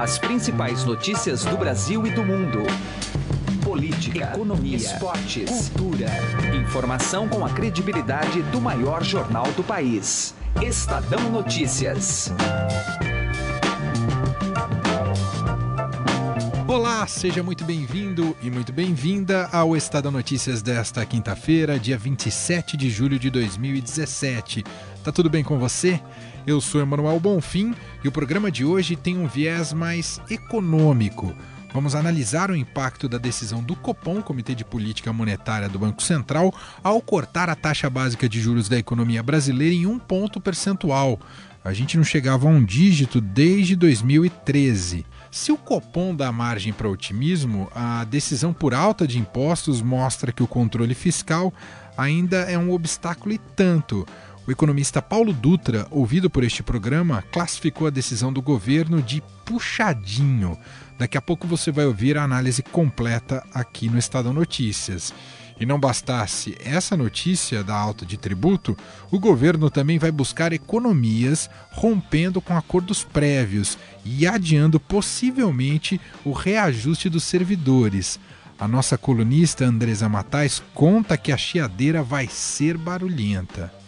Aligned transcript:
As 0.00 0.18
principais 0.18 0.82
notícias 0.82 1.44
do 1.44 1.58
Brasil 1.58 2.06
e 2.06 2.10
do 2.10 2.24
mundo. 2.24 2.60
Política, 3.62 4.32
economia, 4.32 4.74
esportes, 4.74 5.68
cultura. 5.68 6.06
Informação 6.56 7.28
com 7.28 7.44
a 7.44 7.50
credibilidade 7.50 8.40
do 8.44 8.62
maior 8.62 9.04
jornal 9.04 9.44
do 9.52 9.62
país. 9.62 10.34
Estadão 10.62 11.30
Notícias. 11.30 12.32
Olá, 16.66 17.06
seja 17.06 17.42
muito 17.42 17.62
bem-vindo 17.66 18.34
e 18.40 18.50
muito 18.50 18.72
bem-vinda 18.72 19.50
ao 19.52 19.76
Estadão 19.76 20.10
Notícias 20.10 20.62
desta 20.62 21.04
quinta-feira, 21.04 21.78
dia 21.78 21.98
27 21.98 22.74
de 22.74 22.88
julho 22.88 23.18
de 23.18 23.28
2017. 23.28 24.64
Tá 25.04 25.12
tudo 25.12 25.28
bem 25.28 25.44
com 25.44 25.58
você? 25.58 26.00
Eu 26.46 26.60
sou 26.60 26.80
Emanuel 26.80 27.20
Bonfim 27.20 27.74
e 28.02 28.08
o 28.08 28.12
programa 28.12 28.50
de 28.50 28.64
hoje 28.64 28.96
tem 28.96 29.18
um 29.18 29.26
viés 29.26 29.72
mais 29.72 30.20
econômico. 30.30 31.34
Vamos 31.72 31.94
analisar 31.94 32.50
o 32.50 32.56
impacto 32.56 33.08
da 33.08 33.18
decisão 33.18 33.62
do 33.62 33.76
Copom, 33.76 34.22
Comitê 34.22 34.54
de 34.54 34.64
Política 34.64 35.12
Monetária 35.12 35.68
do 35.68 35.78
Banco 35.78 36.02
Central, 36.02 36.52
ao 36.82 37.00
cortar 37.00 37.48
a 37.48 37.54
taxa 37.54 37.88
básica 37.88 38.28
de 38.28 38.40
juros 38.40 38.68
da 38.68 38.78
economia 38.78 39.22
brasileira 39.22 39.74
em 39.74 39.86
um 39.86 39.98
ponto 39.98 40.40
percentual. 40.40 41.20
A 41.62 41.74
gente 41.74 41.96
não 41.96 42.04
chegava 42.04 42.48
a 42.48 42.50
um 42.50 42.64
dígito 42.64 43.20
desde 43.20 43.76
2013. 43.76 45.04
Se 45.30 45.52
o 45.52 45.58
Copom 45.58 46.14
dá 46.14 46.32
margem 46.32 46.72
para 46.72 46.88
otimismo, 46.88 47.70
a 47.74 48.02
decisão 48.04 48.52
por 48.52 48.74
alta 48.74 49.06
de 49.06 49.18
impostos 49.18 49.82
mostra 49.82 50.32
que 50.32 50.42
o 50.42 50.48
controle 50.48 50.94
fiscal 50.94 51.52
ainda 51.96 52.38
é 52.50 52.58
um 52.58 52.72
obstáculo 52.72 53.34
e 53.34 53.38
tanto. 53.38 54.06
O 54.46 54.50
economista 54.50 55.02
Paulo 55.02 55.32
Dutra, 55.32 55.86
ouvido 55.90 56.30
por 56.30 56.42
este 56.42 56.62
programa, 56.62 57.22
classificou 57.30 57.86
a 57.86 57.90
decisão 57.90 58.32
do 58.32 58.40
governo 58.40 59.02
de 59.02 59.22
puxadinho. 59.44 60.58
Daqui 60.98 61.16
a 61.16 61.22
pouco 61.22 61.46
você 61.46 61.70
vai 61.70 61.84
ouvir 61.84 62.16
a 62.16 62.24
análise 62.24 62.62
completa 62.62 63.44
aqui 63.52 63.88
no 63.88 63.98
Estadão 63.98 64.32
Notícias. 64.32 65.12
E 65.60 65.66
não 65.66 65.78
bastasse 65.78 66.56
essa 66.58 66.96
notícia 66.96 67.62
da 67.62 67.76
alta 67.76 68.06
de 68.06 68.16
tributo, 68.16 68.74
o 69.10 69.20
governo 69.20 69.68
também 69.68 69.98
vai 69.98 70.10
buscar 70.10 70.54
economias 70.54 71.50
rompendo 71.70 72.40
com 72.40 72.56
acordos 72.56 73.04
prévios 73.04 73.76
e 74.02 74.26
adiando 74.26 74.80
possivelmente 74.80 76.00
o 76.24 76.32
reajuste 76.32 77.10
dos 77.10 77.24
servidores. 77.24 78.18
A 78.58 78.66
nossa 78.66 78.96
colunista 78.96 79.66
Andresa 79.66 80.08
Matais 80.08 80.62
conta 80.74 81.18
que 81.18 81.30
a 81.30 81.36
chiadeira 81.36 82.02
vai 82.02 82.26
ser 82.26 82.78
barulhenta. 82.78 83.79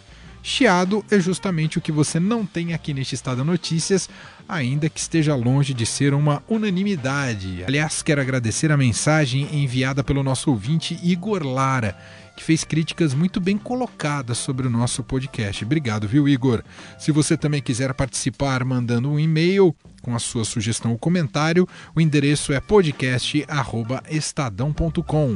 Chiado 0.45 1.05
é 1.09 1.21
justamente 1.21 1.77
o 1.77 1.81
que 1.81 1.89
você 1.89 2.19
não 2.19 2.45
tem 2.45 2.73
aqui 2.73 2.93
neste 2.93 3.15
Estado 3.15 3.45
Notícias, 3.45 4.09
ainda 4.47 4.87
que 4.89 4.99
esteja 4.99 5.33
longe 5.35 5.73
de 5.73 5.85
ser 5.85 6.13
uma 6.13 6.43
unanimidade. 6.49 7.63
Aliás, 7.65 8.03
quero 8.03 8.19
agradecer 8.19 8.69
a 8.69 8.75
mensagem 8.75 9.47
enviada 9.55 10.03
pelo 10.03 10.21
nosso 10.21 10.51
ouvinte 10.51 10.99
Igor 11.01 11.43
Lara, 11.43 11.97
que 12.35 12.43
fez 12.43 12.65
críticas 12.65 13.13
muito 13.13 13.39
bem 13.39 13.57
colocadas 13.57 14.37
sobre 14.37 14.67
o 14.67 14.69
nosso 14.69 15.01
podcast. 15.01 15.63
Obrigado, 15.63 16.09
viu, 16.09 16.27
Igor? 16.27 16.61
Se 16.99 17.13
você 17.13 17.37
também 17.37 17.61
quiser 17.61 17.93
participar 17.93 18.65
mandando 18.65 19.09
um 19.09 19.17
e-mail 19.17 19.73
com 20.01 20.13
a 20.13 20.19
sua 20.19 20.43
sugestão 20.43 20.91
ou 20.91 20.97
comentário, 20.97 21.65
o 21.95 22.01
endereço 22.01 22.51
é 22.51 22.59
podcast@estadão.com 22.59 25.35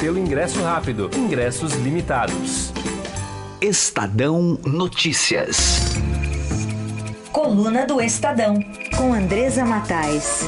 pelo 0.00 0.18
ingresso 0.18 0.62
rápido. 0.62 1.10
Ingressos 1.16 1.74
limitados. 1.74 2.72
Estadão 3.60 4.58
Notícias. 4.64 5.80
Coluna 7.32 7.86
do 7.86 8.00
Estadão, 8.00 8.58
com 8.96 9.12
Andresa 9.12 9.64
Matais. 9.64 10.42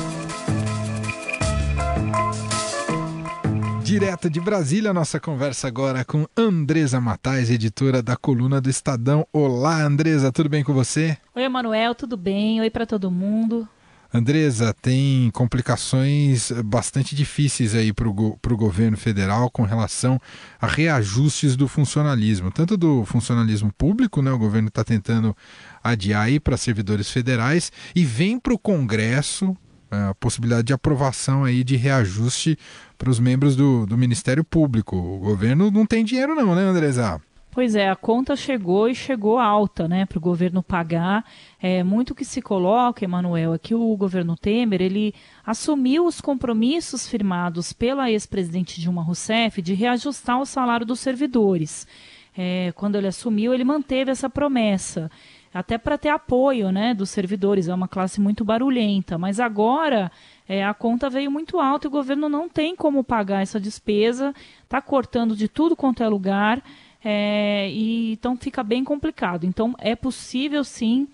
Direto 3.83 4.29
de 4.29 4.41
Brasília, 4.41 4.93
nossa 4.93 5.21
conversa 5.21 5.69
agora 5.69 6.05
com 6.05 6.27
Andresa 6.37 7.01
Matais, 7.01 7.51
editora 7.51 8.03
da 8.03 8.17
coluna 8.17 8.61
do 8.61 8.69
Estadão. 8.69 9.27
Olá, 9.33 9.83
Andresa, 9.83 10.33
tudo 10.33 10.49
bem 10.49 10.65
com 10.65 10.75
você? 10.75 11.17
Oi, 11.35 11.45
Emanuel, 11.45 11.95
tudo 11.95 12.17
bem? 12.17 12.61
Oi 12.61 12.69
para 12.69 12.85
todo 12.85 13.11
mundo. 13.11 13.69
Andresa, 14.13 14.75
tem 14.81 15.31
complicações 15.33 16.53
bastante 16.65 17.15
difíceis 17.15 17.75
aí 17.75 17.93
para 17.93 18.09
o 18.09 18.13
go 18.13 18.39
governo 18.51 18.97
federal 18.97 19.51
com 19.51 19.63
relação 19.63 20.21
a 20.61 20.67
reajustes 20.67 21.57
do 21.57 21.69
funcionalismo, 21.69 22.51
tanto 22.51 22.77
do 22.77 23.05
funcionalismo 23.05 23.73
público, 23.77 24.23
né? 24.23 24.31
O 24.31 24.39
governo 24.39 24.69
está 24.69 24.85
tentando 24.85 25.37
adiar 25.83 26.25
aí 26.27 26.41
para 26.41 26.57
servidores 26.57 27.11
federais 27.11 27.71
e 27.95 28.05
vem 28.05 28.39
para 28.39 28.55
o 28.55 28.59
Congresso 28.59 29.57
é, 29.91 29.97
a 30.09 30.15
possibilidade 30.15 30.67
de 30.67 30.73
aprovação 30.73 31.45
aí 31.45 31.63
de 31.63 31.77
reajuste 31.77 32.59
para 32.99 33.11
os 33.11 33.21
membros 33.21 33.55
do, 33.55 33.87
do 33.87 33.97
Ministério 33.97 34.43
Público. 34.43 34.97
O 34.97 35.19
governo 35.19 35.71
não 35.71 35.87
tem 35.87 36.05
dinheiro 36.05 36.35
não, 36.35 36.55
né, 36.55 36.63
Andresa? 36.63 37.21
Pois 37.57 37.75
é, 37.75 37.89
a 37.89 37.97
conta 37.97 38.37
chegou 38.37 38.87
e 38.87 38.95
chegou 38.95 39.39
alta, 39.39 39.89
né, 39.89 40.05
para 40.05 40.19
o 40.19 40.21
governo 40.21 40.63
pagar. 40.63 41.25
É, 41.59 41.83
muito 41.83 42.15
que 42.15 42.23
se 42.23 42.43
coloca, 42.43 43.03
Emanuel, 43.03 43.55
é 43.55 43.59
que 43.59 43.75
o 43.75 43.97
governo 43.97 44.37
Temer 44.37 44.83
ele 44.83 45.15
assumiu 45.43 46.05
os 46.05 46.21
compromissos 46.21 47.09
firmados 47.09 47.73
pela 47.73 48.11
ex-presidente 48.11 48.79
Dilma 48.79 49.03
Rousseff 49.03 49.63
de 49.63 49.73
reajustar 49.73 50.39
o 50.39 50.45
salário 50.45 50.85
dos 50.85 51.01
servidores. 51.01 51.89
É, 52.37 52.73
quando 52.77 52.97
ele 52.97 53.07
assumiu, 53.07 53.55
ele 53.55 53.65
manteve 53.65 54.11
essa 54.11 54.29
promessa, 54.29 55.11
até 55.55 55.79
para 55.79 55.97
ter 55.97 56.11
apoio, 56.11 56.71
né, 56.71 56.93
dos 56.93 57.09
servidores. 57.09 57.69
É 57.69 57.75
uma 57.75 57.89
classe 57.89 58.21
muito 58.21 58.45
barulhenta, 58.45 59.17
mas 59.17 59.41
agora 59.41 60.13
é, 60.47 60.63
a 60.63 60.75
conta 60.75 61.09
veio 61.09 61.31
muito 61.31 61.59
alta 61.59 61.87
e 61.87 61.89
o 61.89 61.91
governo 61.91 62.29
não 62.29 62.51
tem 62.51 62.77
como 62.77 63.03
pagar 63.03 63.41
essa 63.41 63.59
despesa, 63.59 64.35
está 64.63 64.83
cortando 64.83 65.35
de 65.35 65.49
tudo 65.49 65.75
quanto 65.75 66.03
é 66.03 66.09
lugar. 66.09 66.63
É, 67.09 67.71
e 67.71 68.11
então 68.15 68.37
fica 68.37 68.65
bem 68.65 68.83
complicado. 68.83 69.47
Então 69.47 69.77
é 69.79 69.95
possível 69.95 70.65
sim 70.65 71.07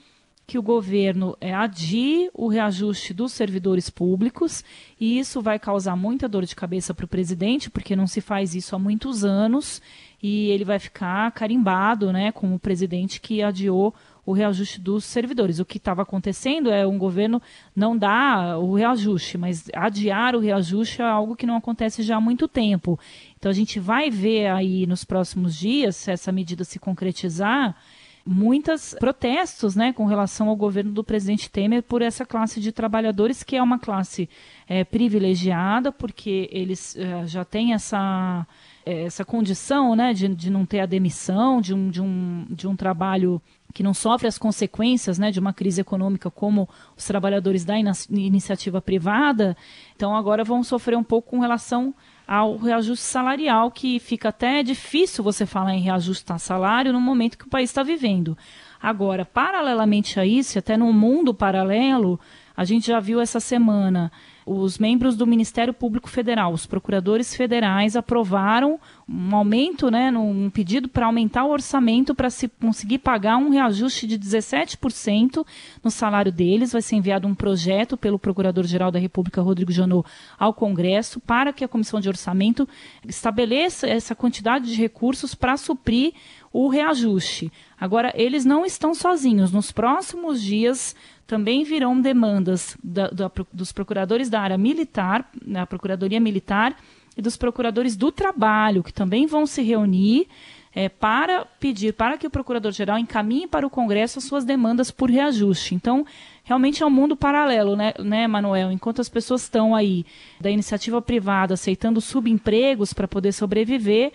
que 0.47 0.59
o 0.59 0.63
governo 0.63 1.37
é, 1.39 1.53
adie 1.53 2.31
o 2.33 2.49
reajuste 2.49 3.13
dos 3.13 3.33
servidores 3.33 3.91
públicos 3.91 4.65
e 4.99 5.19
isso 5.19 5.43
vai 5.43 5.59
causar 5.59 5.95
muita 5.95 6.27
dor 6.27 6.47
de 6.47 6.57
cabeça 6.57 6.95
para 6.95 7.05
o 7.05 7.09
presidente, 7.09 7.69
porque 7.69 7.95
não 7.95 8.07
se 8.07 8.23
faz 8.23 8.55
isso 8.55 8.75
há 8.75 8.79
muitos 8.79 9.23
anos 9.23 9.83
e 10.23 10.49
ele 10.49 10.65
vai 10.65 10.79
ficar 10.79 11.31
carimbado 11.33 12.11
né, 12.11 12.33
como 12.33 12.55
o 12.55 12.59
presidente 12.59 13.21
que 13.21 13.43
adiou 13.43 13.95
o 14.25 14.33
reajuste 14.33 14.81
dos 14.81 15.05
servidores. 15.05 15.59
O 15.59 15.65
que 15.65 15.79
estava 15.79 16.03
acontecendo 16.03 16.71
é 16.71 16.87
um 16.87 16.99
governo 16.99 17.43
não 17.75 17.97
dá 17.97 18.59
o 18.59 18.75
reajuste, 18.75 19.37
mas 19.37 19.69
adiar 19.75 20.35
o 20.37 20.41
reajuste 20.41 21.03
é 21.03 21.05
algo 21.05 21.37
que 21.37 21.47
não 21.47 21.57
acontece 21.57 22.03
já 22.03 22.17
há 22.17 22.21
muito 22.21 22.47
tempo. 22.47 22.99
Então 23.39 23.51
a 23.51 23.55
gente 23.55 23.81
vai 23.81 24.11
ver 24.11 24.49
aí 24.49 24.87
nos 24.87 25.05
próximos 25.05 25.57
dias, 25.57 25.97
se 25.97 26.11
essa 26.11 26.31
medida 26.31 26.65
se 26.65 26.79
concretizar, 26.79 27.77
muitos 28.25 28.95
protestos 28.99 29.75
né, 29.75 29.93
com 29.93 30.07
relação 30.07 30.49
ao 30.49 30.57
governo 30.57 30.93
do 30.93 31.03
presidente 31.03 31.51
Temer 31.51 31.83
por 31.83 32.03
essa 32.03 32.25
classe 32.25 32.61
de 32.61 32.73
trabalhadores, 32.73 33.43
que 33.43 33.57
é 33.57 33.63
uma 33.63 33.79
classe 33.79 34.29
é, 34.69 34.85
privilegiada, 34.85 35.91
porque 35.91 36.49
eles 36.53 36.97
é, 36.97 37.27
já 37.27 37.45
têm 37.45 37.75
essa, 37.75 38.47
é, 38.87 39.05
essa 39.05 39.25
condição 39.25 39.97
né, 39.97 40.13
de, 40.13 40.29
de 40.29 40.51
não 40.51 40.65
ter 40.65 40.81
a 40.81 40.87
demissão, 40.87 41.61
de 41.61 41.75
um, 41.75 41.91
de 41.91 42.01
um, 42.01 42.47
de 42.49 42.69
um 42.69 42.77
trabalho 42.77 43.43
que 43.73 43.83
não 43.83 43.95
sofre 43.95 44.29
as 44.29 44.39
consequências 44.39 45.19
né, 45.19 45.31
de 45.31 45.41
uma 45.41 45.53
crise 45.53 45.81
econômica 45.81 46.31
como 46.31 46.69
os 46.97 47.05
trabalhadores 47.05 47.65
da 47.65 47.75
iniciativa 48.11 48.81
privada, 48.81 49.57
então 49.97 50.15
agora 50.15 50.45
vão 50.45 50.63
sofrer 50.63 50.97
um 50.97 51.03
pouco 51.03 51.31
com 51.31 51.41
relação 51.41 51.95
ao 52.27 52.57
reajuste 52.57 53.05
salarial, 53.05 53.71
que 53.71 53.99
fica 53.99 54.29
até 54.29 54.63
difícil 54.63 55.25
você 55.25 55.45
falar 55.45 55.75
em 55.75 55.81
reajustar 55.81 56.39
salário 56.39 56.93
no 56.93 57.01
momento 57.01 57.37
que 57.37 57.47
o 57.47 57.51
país 57.51 57.71
está 57.71 57.83
vivendo. 57.83 58.37
Agora, 58.81 59.25
paralelamente 59.25 60.19
a 60.19 60.27
isso, 60.27 60.59
até 60.59 60.77
no 60.77 60.93
mundo 60.93 61.33
paralelo, 61.33 62.19
A 62.57 62.65
gente 62.65 62.87
já 62.87 63.01
viu 63.01 63.21
essa 63.21 63.41
semana 63.41 64.11
os 64.45 64.79
membros 64.79 65.17
do 65.17 65.27
Ministério 65.27 65.73
Público 65.73 66.09
Federal, 66.09 66.53
os 66.53 66.67
procuradores 66.67 67.35
federais, 67.35 67.97
aprovaram 67.97 68.79
um 69.09 69.37
aumento, 69.37 69.91
né, 69.91 70.11
um 70.11 70.51
pedido 70.51 70.89
para 70.89 71.07
aumentar 71.07 71.45
o 71.45 71.51
orçamento 71.51 72.15
para 72.15 72.29
se 72.29 72.49
conseguir 72.49 72.99
pagar 72.99 73.37
um 73.37 73.51
reajuste 73.51 74.07
de 74.07 74.19
17% 74.19 75.47
no 75.83 75.91
salário 75.91 76.33
deles. 76.33 76.73
Vai 76.73 76.83
ser 76.83 76.97
enviado 76.97 77.29
um 77.29 77.35
projeto 77.35 77.97
pelo 77.97 78.19
Procurador-Geral 78.19 78.91
da 78.91 78.99
República, 78.99 79.41
Rodrigo 79.41 79.71
Janot, 79.71 80.09
ao 80.39 80.53
Congresso 80.53 81.21
para 81.21 81.53
que 81.53 81.65
a 81.65 81.69
Comissão 81.69 82.01
de 82.01 82.09
Orçamento 82.09 82.69
estabeleça 83.07 83.87
essa 83.87 84.15
quantidade 84.15 84.67
de 84.67 84.81
recursos 84.81 85.35
para 85.35 85.57
suprir 85.57 86.15
o 86.53 86.69
reajuste. 86.69 87.51
Agora, 87.81 88.13
eles 88.15 88.45
não 88.45 88.65
estão 88.65 88.95
sozinhos. 88.95 89.51
Nos 89.53 89.73
próximos 89.73 90.43
dias 90.43 90.95
também 91.33 91.65
virão 91.65 91.99
demandas 91.99 92.77
da, 92.85 93.09
da, 93.09 93.31
dos 93.51 93.73
procuradores 93.73 94.29
da 94.29 94.39
área 94.39 94.59
militar, 94.59 95.31
da 95.43 95.67
Procuradoria 95.67 96.21
Militar 96.21 96.77
e 97.17 97.23
dos 97.23 97.39
procuradores 97.39 97.97
do 97.97 98.13
trabalho, 98.13 98.83
que 98.83 98.93
também 98.93 99.27
vão 99.27 99.47
se 99.47 99.63
reunir 99.63 100.29
é, 100.75 100.91
para 100.91 101.47
pedir 101.59 101.95
para 101.95 102.19
que 102.19 102.27
o 102.27 102.31
procurador-geral 102.31 102.99
encaminhe 102.99 103.47
para 103.47 103.67
o 103.67 103.71
Congresso 103.71 104.19
as 104.19 104.27
suas 104.27 104.45
demandas 104.45 104.91
por 104.91 105.09
reajuste. 105.09 105.75
Então, 105.75 106.05
realmente 106.45 106.83
é 106.83 106.87
um 106.87 106.91
mundo 106.91 107.17
paralelo, 107.17 107.77
né, 107.77 107.95
né 107.99 108.27
Manuel? 108.27 108.71
Enquanto 108.71 109.01
as 109.01 109.09
pessoas 109.09 109.45
estão 109.45 109.75
aí 109.75 110.05
da 110.39 110.51
iniciativa 110.51 111.01
privada 111.01 111.55
aceitando 111.55 111.99
subempregos 111.99 112.93
para 112.93 113.09
poder 113.09 113.33
sobreviver, 113.33 114.13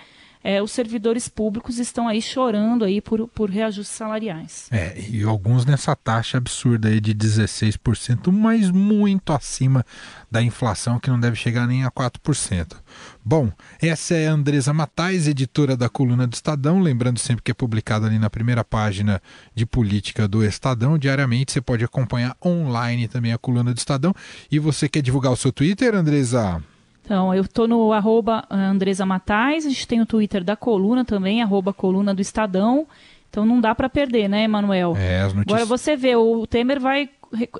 é, 0.47 0.63
os 0.63 0.71
servidores 0.71 1.27
públicos 1.27 1.77
estão 1.77 2.07
aí 2.07 2.21
chorando 2.21 2.85
aí 2.85 3.01
por, 3.01 3.27
por 3.27 3.49
reajustes 3.49 3.93
salariais. 3.97 4.69
É, 4.71 4.97
e 4.97 5.21
alguns 5.21 5.65
nessa 5.65 5.93
taxa 5.93 6.37
absurda 6.37 6.87
aí 6.87 7.01
de 7.01 7.13
16%, 7.13 8.31
mas 8.31 8.71
muito 8.71 9.33
acima 9.33 9.85
da 10.31 10.41
inflação 10.41 11.01
que 11.01 11.09
não 11.09 11.19
deve 11.19 11.35
chegar 11.35 11.67
nem 11.67 11.83
a 11.83 11.91
4%. 11.91 12.77
Bom, 13.25 13.51
essa 13.81 14.13
é 14.13 14.29
a 14.29 14.31
Andresa 14.31 14.71
Matais, 14.71 15.27
editora 15.27 15.75
da 15.75 15.89
coluna 15.89 16.25
do 16.25 16.33
Estadão, 16.33 16.79
lembrando 16.79 17.19
sempre 17.19 17.43
que 17.43 17.51
é 17.51 17.53
publicada 17.53 18.07
ali 18.07 18.17
na 18.17 18.29
primeira 18.29 18.63
página 18.63 19.21
de 19.53 19.65
política 19.65 20.29
do 20.29 20.45
Estadão. 20.45 20.97
Diariamente 20.97 21.51
você 21.51 21.59
pode 21.59 21.83
acompanhar 21.83 22.37
online 22.41 23.09
também 23.09 23.33
a 23.33 23.37
coluna 23.37 23.73
do 23.73 23.77
Estadão. 23.77 24.13
E 24.49 24.59
você 24.59 24.87
quer 24.87 25.01
divulgar 25.01 25.33
o 25.33 25.35
seu 25.35 25.51
Twitter, 25.51 25.93
Andresa? 25.93 26.63
Então, 27.07 27.33
eu 27.33 27.43
estou 27.43 27.69
no 27.69 27.93
arroba 27.93 28.43
eh, 28.49 28.53
Andresa 28.53 29.05
Matais, 29.05 29.65
a 29.65 29.69
gente 29.69 29.87
tem 29.87 30.01
o 30.01 30.05
Twitter 30.05 30.43
da 30.43 30.57
coluna 30.57 31.05
também, 31.05 31.41
arroba 31.41 31.71
coluna 31.71 32.13
do 32.13 32.21
Estadão. 32.21 32.85
Então 33.29 33.45
não 33.45 33.61
dá 33.61 33.73
para 33.73 33.87
perder, 33.87 34.27
né, 34.27 34.43
Emanuel? 34.43 34.93
É, 34.97 35.21
as 35.21 35.33
notícias... 35.33 35.61
Agora 35.61 35.65
você 35.65 35.95
vê, 35.95 36.17
o 36.17 36.45
Temer 36.45 36.81
vai. 36.81 37.09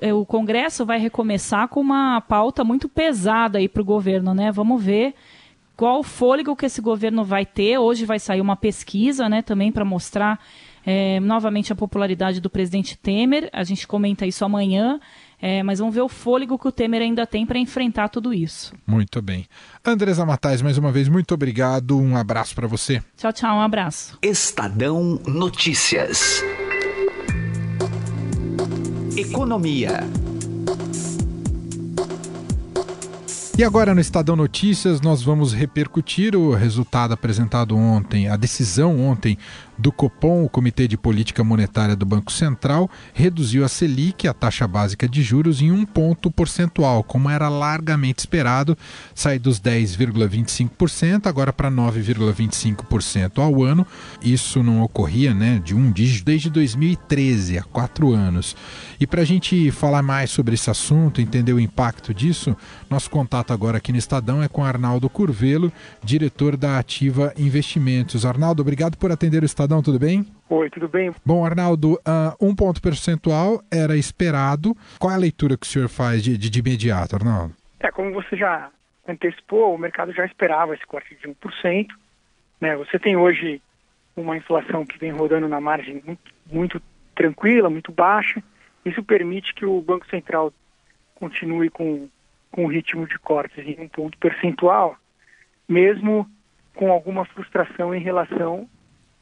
Eh, 0.02 0.12
o 0.12 0.26
Congresso 0.26 0.84
vai 0.84 0.98
recomeçar 0.98 1.66
com 1.68 1.80
uma 1.80 2.20
pauta 2.20 2.62
muito 2.62 2.90
pesada 2.90 3.56
aí 3.56 3.70
para 3.70 3.80
o 3.80 3.84
governo, 3.86 4.34
né? 4.34 4.52
Vamos 4.52 4.84
ver 4.84 5.14
qual 5.74 6.02
fôlego 6.02 6.54
que 6.54 6.66
esse 6.66 6.82
governo 6.82 7.24
vai 7.24 7.46
ter. 7.46 7.78
Hoje 7.78 8.04
vai 8.04 8.18
sair 8.18 8.42
uma 8.42 8.56
pesquisa, 8.56 9.30
né, 9.30 9.40
também 9.40 9.72
para 9.72 9.84
mostrar 9.84 10.38
é, 10.84 11.20
novamente 11.20 11.72
a 11.72 11.76
popularidade 11.76 12.38
do 12.38 12.50
presidente 12.50 12.98
Temer. 12.98 13.48
A 13.50 13.64
gente 13.64 13.86
comenta 13.86 14.26
isso 14.26 14.44
amanhã. 14.44 15.00
É, 15.40 15.62
mas 15.62 15.78
vamos 15.78 15.94
ver 15.94 16.00
o 16.00 16.08
fôlego 16.08 16.58
que 16.58 16.66
o 16.66 16.72
Temer 16.72 17.02
ainda 17.02 17.26
tem 17.26 17.46
para 17.46 17.58
enfrentar 17.58 18.08
tudo 18.08 18.34
isso. 18.34 18.72
Muito 18.86 19.22
bem. 19.22 19.46
Andresa 19.84 20.26
Matais, 20.26 20.60
mais 20.60 20.76
uma 20.78 20.90
vez, 20.90 21.08
muito 21.08 21.32
obrigado. 21.34 21.98
Um 21.98 22.16
abraço 22.16 22.54
para 22.54 22.66
você. 22.66 23.02
Tchau, 23.16 23.32
tchau. 23.32 23.56
Um 23.56 23.60
abraço. 23.60 24.18
Estadão 24.22 25.20
Notícias. 25.26 26.42
Economia. 29.16 30.00
E 33.58 33.64
agora 33.64 33.92
no 33.92 34.00
Estadão 34.00 34.36
Notícias 34.36 35.00
nós 35.00 35.20
vamos 35.20 35.52
repercutir 35.52 36.36
o 36.36 36.54
resultado 36.54 37.12
apresentado 37.12 37.76
ontem, 37.76 38.28
a 38.28 38.36
decisão 38.36 39.00
ontem 39.00 39.36
do 39.78 39.92
Copom, 39.92 40.44
o 40.44 40.48
Comitê 40.48 40.88
de 40.88 40.96
Política 40.96 41.44
Monetária 41.44 41.94
do 41.94 42.04
Banco 42.04 42.32
Central, 42.32 42.90
reduziu 43.14 43.64
a 43.64 43.68
Selic, 43.68 44.26
a 44.26 44.34
taxa 44.34 44.66
básica 44.66 45.08
de 45.08 45.22
juros, 45.22 45.62
em 45.62 45.70
um 45.70 45.86
ponto 45.86 46.30
percentual, 46.30 47.04
como 47.04 47.30
era 47.30 47.48
largamente 47.48 48.18
esperado, 48.18 48.76
sai 49.14 49.38
dos 49.38 49.60
10,25% 49.60 51.26
agora 51.26 51.52
para 51.52 51.70
9,25% 51.70 53.38
ao 53.38 53.62
ano. 53.62 53.86
Isso 54.20 54.62
não 54.62 54.82
ocorria 54.82 55.32
né, 55.32 55.60
de 55.64 55.74
um 55.74 55.92
dígito 55.92 56.24
desde 56.24 56.50
2013, 56.50 57.58
há 57.58 57.62
quatro 57.62 58.12
anos. 58.12 58.56
E 58.98 59.06
para 59.06 59.22
a 59.22 59.24
gente 59.24 59.70
falar 59.70 60.02
mais 60.02 60.30
sobre 60.30 60.54
esse 60.54 60.68
assunto, 60.70 61.20
entender 61.20 61.52
o 61.52 61.60
impacto 61.60 62.12
disso, 62.12 62.56
nosso 62.90 63.08
contato 63.08 63.52
agora 63.52 63.78
aqui 63.78 63.92
no 63.92 63.98
Estadão 63.98 64.42
é 64.42 64.48
com 64.48 64.64
Arnaldo 64.64 65.08
Curvelo, 65.08 65.72
diretor 66.02 66.56
da 66.56 66.78
Ativa 66.78 67.32
Investimentos. 67.36 68.26
Arnaldo, 68.26 68.62
obrigado 68.62 68.96
por 68.96 69.12
atender 69.12 69.42
o 69.42 69.46
Estadão 69.46 69.67
Tudo 69.68 69.98
bem? 69.98 70.26
Oi, 70.48 70.70
tudo 70.70 70.88
bem? 70.88 71.12
Bom, 71.24 71.44
Arnaldo, 71.44 71.94
uh, 71.94 72.34
um 72.40 72.54
ponto 72.54 72.80
percentual 72.80 73.62
era 73.70 73.96
esperado. 73.96 74.74
Qual 74.98 75.12
é 75.12 75.14
a 75.14 75.18
leitura 75.18 75.58
que 75.58 75.66
o 75.66 75.68
senhor 75.68 75.88
faz 75.88 76.24
de, 76.24 76.38
de, 76.38 76.48
de 76.48 76.58
imediato, 76.58 77.16
Arnaldo? 77.16 77.54
É, 77.78 77.90
como 77.90 78.12
você 78.12 78.34
já 78.34 78.70
antecipou, 79.06 79.74
o 79.74 79.78
mercado 79.78 80.12
já 80.12 80.24
esperava 80.24 80.74
esse 80.74 80.86
corte 80.86 81.14
de 81.16 81.28
1%. 81.28 81.86
Né? 82.60 82.76
Você 82.76 82.98
tem 82.98 83.16
hoje 83.16 83.60
uma 84.16 84.36
inflação 84.36 84.86
que 84.86 84.98
vem 84.98 85.12
rodando 85.12 85.46
na 85.46 85.60
margem 85.60 86.02
muito, 86.04 86.34
muito 86.50 86.82
tranquila, 87.14 87.68
muito 87.68 87.92
baixa. 87.92 88.42
Isso 88.84 89.02
permite 89.02 89.54
que 89.54 89.66
o 89.66 89.80
Banco 89.82 90.08
Central 90.08 90.52
continue 91.14 91.68
com, 91.68 92.08
com 92.50 92.64
o 92.64 92.68
ritmo 92.68 93.06
de 93.06 93.18
cortes 93.18 93.66
em 93.66 93.80
um 93.80 93.88
ponto 93.88 94.16
percentual, 94.18 94.96
mesmo 95.68 96.26
com 96.74 96.90
alguma 96.90 97.24
frustração 97.26 97.94
em 97.94 98.00
relação 98.00 98.68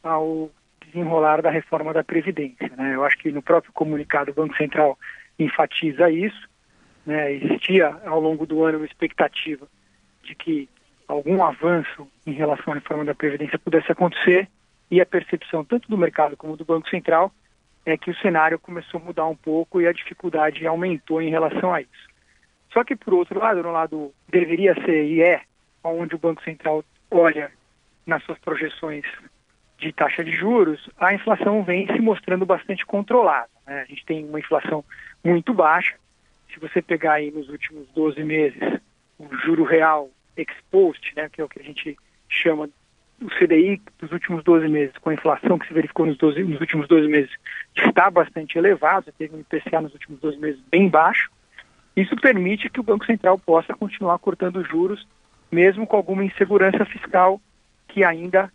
ao 0.07 0.51
desenrolar 0.85 1.43
da 1.43 1.51
reforma 1.51 1.93
da 1.93 2.05
Previdência. 2.05 2.71
Né? 2.77 2.95
Eu 2.95 3.05
acho 3.05 3.19
que 3.19 3.31
no 3.31 3.43
próprio 3.43 3.73
comunicado 3.73 4.31
o 4.31 4.35
Banco 4.35 4.57
Central 4.57 4.99
enfatiza 5.39 6.11
isso. 6.11 6.49
Né? 7.05 7.35
Existia 7.35 7.97
ao 8.05 8.21
longo 8.21 8.47
do 8.47 8.65
ano 8.65 8.79
uma 8.79 8.87
expectativa 8.87 9.67
de 10.23 10.35
que 10.35 10.69
algum 11.07 11.45
avanço 11.45 12.09
em 12.27 12.33
relação 12.33 12.73
à 12.73 12.77
reforma 12.77 13.05
da 13.05 13.15
Previdência 13.15 13.59
pudesse 13.59 13.91
acontecer 13.91 14.49
e 14.91 15.01
a 15.01 15.07
percepção 15.07 15.65
tanto 15.65 15.89
do 15.89 15.99
mercado 15.99 16.37
como 16.37 16.57
do 16.57 16.65
Banco 16.65 16.89
Central 16.89 17.33
é 17.85 17.97
que 17.97 18.11
o 18.11 18.17
cenário 18.17 18.59
começou 18.59 19.01
a 19.01 19.05
mudar 19.05 19.27
um 19.27 19.37
pouco 19.37 19.81
e 19.81 19.87
a 19.87 19.93
dificuldade 19.93 20.67
aumentou 20.67 21.23
em 21.23 21.31
relação 21.31 21.73
a 21.73 21.81
isso. 21.81 22.17
Só 22.73 22.83
que, 22.83 22.97
por 22.97 23.15
outro 23.15 23.39
lado, 23.39 23.63
no 23.63 23.71
lado 23.71 24.13
deveria 24.29 24.75
ser 24.85 25.05
e 25.05 25.23
é, 25.23 25.43
onde 25.85 26.17
o 26.17 26.19
Banco 26.19 26.43
Central 26.43 26.85
olha 27.11 27.51
nas 28.05 28.23
suas 28.25 28.39
projeções 28.39 29.05
de 29.79 29.93
taxa 29.93 30.25
de 30.25 30.33
juros, 30.33 30.89
a 30.99 31.13
inflação 31.13 31.63
vem 31.63 31.87
se 31.87 32.01
mostrando 32.01 32.47
bastante 32.47 32.85
controlada. 32.87 33.49
Né? 33.67 33.83
A 33.83 33.85
gente 33.85 34.05
tem 34.05 34.25
uma 34.25 34.41
inflação 34.41 34.85
muito 35.25 35.53
baixa. 35.53 35.97
Se 36.53 36.59
você 36.59 36.81
pegar 36.81 37.15
aí 37.15 37.31
nos 37.31 37.49
últimos 37.49 37.87
12 37.95 38.23
meses 38.25 38.81
o 39.19 39.35
juro 39.45 39.65
real 39.65 40.11
expost, 40.37 41.15
né, 41.17 41.29
que 41.31 41.41
é 41.41 41.45
o 41.45 41.49
que 41.49 41.61
a 41.61 41.65
gente 41.65 41.97
chama 42.29 42.69
o 43.21 43.31
CDI 43.31 43.81
dos 43.99 44.13
últimos 44.13 44.45
12 44.45 44.69
meses, 44.69 44.97
com 44.99 45.09
a 45.09 45.15
inflação 45.15 45.59
que 45.59 45.67
se 45.67 45.73
verificou 45.73 46.05
nos, 46.05 46.19
12, 46.19 46.43
nos 46.45 46.61
últimos 46.61 46.87
12 46.87 47.09
meses, 47.09 47.31
está 47.75 48.11
bastante 48.11 48.59
elevado, 48.59 49.13
teve 49.17 49.35
um 49.35 49.41
IPCA 49.41 49.81
nos 49.81 49.93
últimos 49.95 50.21
12 50.21 50.39
meses 50.39 50.61
bem 50.71 50.89
baixo. 50.89 51.31
Isso 51.97 52.15
permite 52.17 52.69
que 52.69 52.79
o 52.79 52.83
Banco 52.83 53.07
Central 53.07 53.39
possa 53.39 53.73
continuar 53.75 54.19
cortando 54.19 54.63
juros, 54.63 55.07
mesmo 55.51 55.87
com 55.87 55.97
alguma 55.97 56.25
insegurança 56.25 56.85
fiscal 56.85 57.41
que 57.89 58.05
ainda 58.05 58.53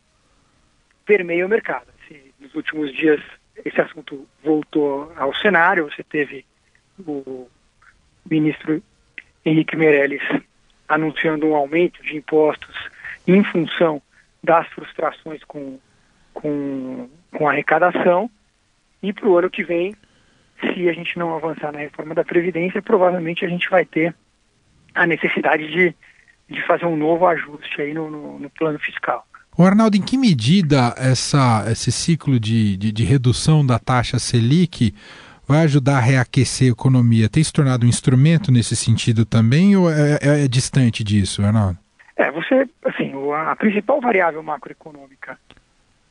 permeia 1.11 1.45
o 1.45 1.49
mercado. 1.49 1.87
Se 2.07 2.33
nos 2.39 2.55
últimos 2.55 2.95
dias 2.95 3.19
esse 3.65 3.81
assunto 3.81 4.25
voltou 4.41 5.11
ao 5.17 5.35
cenário, 5.35 5.89
você 5.89 6.01
teve 6.03 6.45
o 7.05 7.49
ministro 8.29 8.81
Henrique 9.43 9.75
Meirelles 9.75 10.21
anunciando 10.87 11.47
um 11.47 11.55
aumento 11.55 12.01
de 12.01 12.15
impostos 12.15 12.73
em 13.27 13.43
função 13.43 14.01
das 14.41 14.65
frustrações 14.69 15.43
com, 15.43 15.77
com, 16.33 17.09
com 17.29 17.49
a 17.49 17.51
arrecadação. 17.51 18.31
E 19.03 19.11
para 19.11 19.27
o 19.27 19.37
ano 19.37 19.49
que 19.49 19.65
vem, 19.65 19.93
se 20.61 20.87
a 20.87 20.93
gente 20.93 21.19
não 21.19 21.35
avançar 21.35 21.73
na 21.73 21.79
reforma 21.79 22.15
da 22.15 22.23
Previdência, 22.23 22.81
provavelmente 22.81 23.43
a 23.43 23.49
gente 23.49 23.69
vai 23.69 23.83
ter 23.83 24.15
a 24.95 25.05
necessidade 25.05 25.67
de, 25.67 25.93
de 26.47 26.65
fazer 26.65 26.85
um 26.85 26.95
novo 26.95 27.27
ajuste 27.27 27.81
aí 27.81 27.93
no, 27.93 28.09
no, 28.09 28.39
no 28.39 28.49
plano 28.49 28.79
fiscal. 28.79 29.25
O 29.57 29.63
Arnaldo, 29.63 29.97
em 29.97 30.01
que 30.01 30.17
medida 30.17 30.95
essa, 30.97 31.65
esse 31.69 31.91
ciclo 31.91 32.39
de, 32.39 32.77
de, 32.77 32.91
de, 32.91 33.03
redução 33.03 33.65
da 33.65 33.77
taxa 33.77 34.17
Selic 34.17 34.93
vai 35.47 35.63
ajudar 35.63 35.97
a 35.97 36.01
reaquecer 36.01 36.69
a 36.69 36.71
economia? 36.71 37.29
Tem 37.29 37.43
se 37.43 37.51
tornado 37.51 37.85
um 37.85 37.89
instrumento 37.89 38.51
nesse 38.51 38.75
sentido 38.75 39.25
também 39.25 39.75
ou 39.75 39.91
é, 39.91 40.19
é, 40.21 40.45
é 40.45 40.47
distante 40.47 41.03
disso, 41.03 41.43
Arnaldo? 41.43 41.77
É, 42.15 42.31
você, 42.31 42.67
assim, 42.85 43.11
a 43.33 43.55
principal 43.55 43.99
variável 43.99 44.41
macroeconômica 44.41 45.37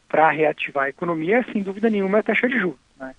para 0.09 0.31
reativar 0.31 0.85
a 0.85 0.91
economia, 0.91 1.45
sem 1.53 1.63
dúvida 1.63 1.89
nenhuma, 1.89 2.19
é 2.19 2.21
a 2.21 2.25
taxa 2.25 2.49
de 2.49 2.59
juros. 2.59 2.79
Né? 2.99 3.15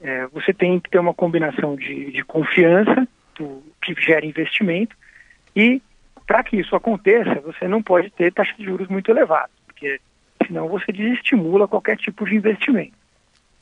é, 0.00 0.26
você 0.28 0.52
tem 0.52 0.80
que 0.80 0.90
ter 0.90 0.98
uma 0.98 1.14
combinação 1.14 1.76
de, 1.76 2.10
de 2.10 2.24
confiança 2.24 3.06
do, 3.38 3.62
que 3.82 3.94
gera 4.00 4.24
investimento 4.24 4.96
e 5.54 5.82
para 6.26 6.42
que 6.42 6.56
isso 6.56 6.74
aconteça, 6.76 7.40
você 7.40 7.66
não 7.66 7.82
pode 7.82 8.10
ter 8.10 8.32
taxa 8.32 8.54
de 8.56 8.64
juros 8.64 8.88
muito 8.88 9.10
elevada, 9.10 9.50
porque 9.80 10.00
senão 10.46 10.68
você 10.68 10.92
desestimula 10.92 11.66
qualquer 11.66 11.96
tipo 11.96 12.26
de 12.26 12.36
investimento. 12.36 12.92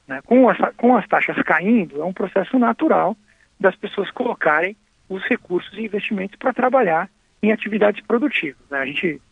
Né? 0.07 0.21
Com, 0.27 0.49
as, 0.49 0.59
com 0.77 0.97
as 0.97 1.07
taxas 1.07 1.41
caindo, 1.43 2.03
é 2.03 2.05
um 2.05 2.13
processo 2.13 2.59
natural 2.59 3.17
das 3.59 3.77
pessoas 3.77 4.11
colocarem 4.11 4.77
os 5.09 5.23
recursos 5.25 5.73
e 5.79 5.85
investimentos 5.85 6.37
para 6.37 6.53
trabalhar 6.53 7.09
em 7.41 7.53
atividades 7.53 8.05
produtivas. 8.05 8.61
Né? 8.69 8.79
A 8.79 8.87
gente, 8.87 9.23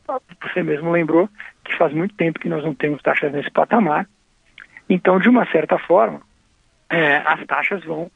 você 0.40 0.62
mesmo 0.62 0.92
lembrou 0.92 1.28
que 1.64 1.76
faz 1.76 1.92
muito 1.92 2.14
tempo 2.14 2.38
que 2.38 2.48
nós 2.48 2.62
não 2.62 2.74
temos 2.74 3.02
taxas 3.02 3.32
nesse 3.32 3.50
patamar. 3.50 4.08
Então, 4.88 5.18
de 5.18 5.28
uma 5.28 5.44
certa 5.50 5.76
forma, 5.78 6.22
é, 6.88 7.16
as 7.16 7.44
taxas 7.46 7.84
vão 7.84 8.10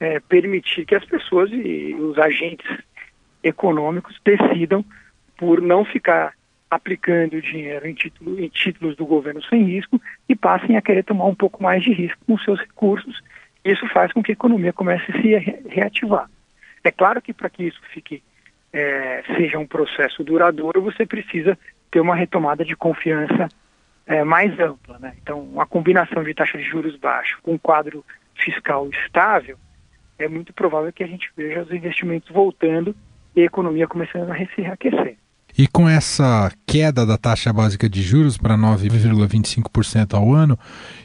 é, 0.00 0.18
permitir 0.18 0.84
que 0.84 0.96
as 0.96 1.04
pessoas 1.04 1.48
e 1.52 1.94
os 1.94 2.18
agentes 2.18 2.66
econômicos 3.42 4.20
decidam 4.24 4.84
por 5.36 5.60
não 5.60 5.84
ficar 5.84 6.34
aplicando 6.70 7.40
dinheiro 7.40 7.86
em, 7.86 7.94
título, 7.94 8.40
em 8.40 8.48
títulos 8.48 8.96
do 8.96 9.06
governo 9.06 9.42
sem 9.44 9.64
risco 9.64 10.00
e 10.28 10.34
passem 10.34 10.76
a 10.76 10.82
querer 10.82 11.04
tomar 11.04 11.26
um 11.26 11.34
pouco 11.34 11.62
mais 11.62 11.82
de 11.82 11.92
risco 11.92 12.18
com 12.26 12.38
seus 12.38 12.60
recursos. 12.60 13.22
Isso 13.64 13.86
faz 13.88 14.12
com 14.12 14.22
que 14.22 14.32
a 14.32 14.34
economia 14.34 14.72
comece 14.72 15.10
a 15.10 15.20
se 15.20 15.28
reativar. 15.68 16.28
É 16.82 16.90
claro 16.90 17.20
que 17.20 17.32
para 17.32 17.50
que 17.50 17.64
isso 17.64 17.80
fique 17.92 18.22
é, 18.72 19.22
seja 19.36 19.58
um 19.58 19.66
processo 19.66 20.22
duradouro, 20.22 20.82
você 20.82 21.06
precisa 21.06 21.58
ter 21.90 22.00
uma 22.00 22.14
retomada 22.14 22.64
de 22.64 22.76
confiança 22.76 23.48
é, 24.06 24.22
mais 24.22 24.58
ampla. 24.60 24.98
Né? 24.98 25.14
Então, 25.22 25.40
uma 25.40 25.66
combinação 25.66 26.22
de 26.22 26.34
taxa 26.34 26.58
de 26.58 26.64
juros 26.64 26.96
baixo 26.96 27.38
com 27.42 27.54
um 27.54 27.58
quadro 27.58 28.04
fiscal 28.34 28.88
estável, 28.90 29.56
é 30.18 30.28
muito 30.28 30.52
provável 30.52 30.92
que 30.92 31.02
a 31.02 31.06
gente 31.06 31.30
veja 31.36 31.62
os 31.62 31.70
investimentos 31.70 32.28
voltando 32.30 32.94
e 33.34 33.42
a 33.42 33.44
economia 33.44 33.86
começando 33.86 34.30
a 34.30 34.36
se 34.36 34.60
reaquecer. 34.60 35.16
E 35.58 35.66
com 35.66 35.88
essa 35.88 36.50
queda 36.66 37.06
da 37.06 37.16
taxa 37.16 37.50
básica 37.50 37.88
de 37.88 38.02
juros 38.02 38.36
para 38.36 38.56
9,25% 38.56 40.12
ao 40.14 40.30
ano, 40.30 40.58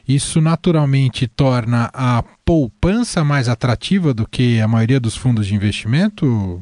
isso 0.06 0.42
naturalmente 0.42 1.26
torna 1.26 1.90
a 1.94 2.22
poupança 2.44 3.24
mais 3.24 3.48
atrativa 3.48 4.14
do 4.14 4.28
que 4.28 4.60
a 4.60 4.68
maioria 4.68 5.00
dos 5.00 5.16
fundos 5.16 5.48
de 5.48 5.56
investimento, 5.56 6.62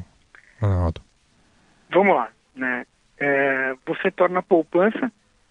Ronaldo? 0.60 1.00
Vamos 1.90 2.14
lá. 2.14 2.28
Né? 2.54 2.86
É, 3.18 3.74
você 3.84 4.08
torna 4.10 4.38
a 4.38 4.42
poupança 4.42 5.10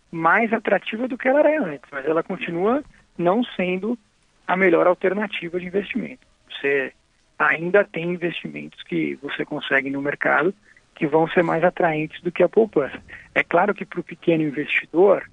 mais 0.09 0.53
atrativa 0.53 1.09
do 1.09 1.17
que 1.17 1.27
ela 1.27 1.41
era 1.41 1.65
antes, 1.65 1.89
mas 1.91 2.05
ela 2.05 2.23
continua 2.23 2.81
não 3.17 3.43
sendo 3.43 3.99
a 4.47 4.55
melhor 4.55 4.87
alternativa 4.87 5.59
de 5.59 5.67
investimento. 5.67 6.25
Você 6.49 6.93
ainda 7.37 7.83
tem 7.83 8.13
investimentos 8.13 8.81
que 8.83 9.19
você 9.21 9.43
consegue 9.43 9.89
no 9.89 10.01
mercado 10.01 10.53
que 10.99 11.07
vão 11.07 11.29
ser 11.29 11.41
mais 11.41 11.63
atraentes 11.63 12.21
do 12.21 12.29
que 12.29 12.43
a 12.43 12.49
poupança. 12.49 13.01
É 13.33 13.41
claro 13.41 13.73
que 13.73 13.85
para 13.85 14.01
o 14.01 14.03
pequeno 14.03 14.43
investidor, 14.43 15.23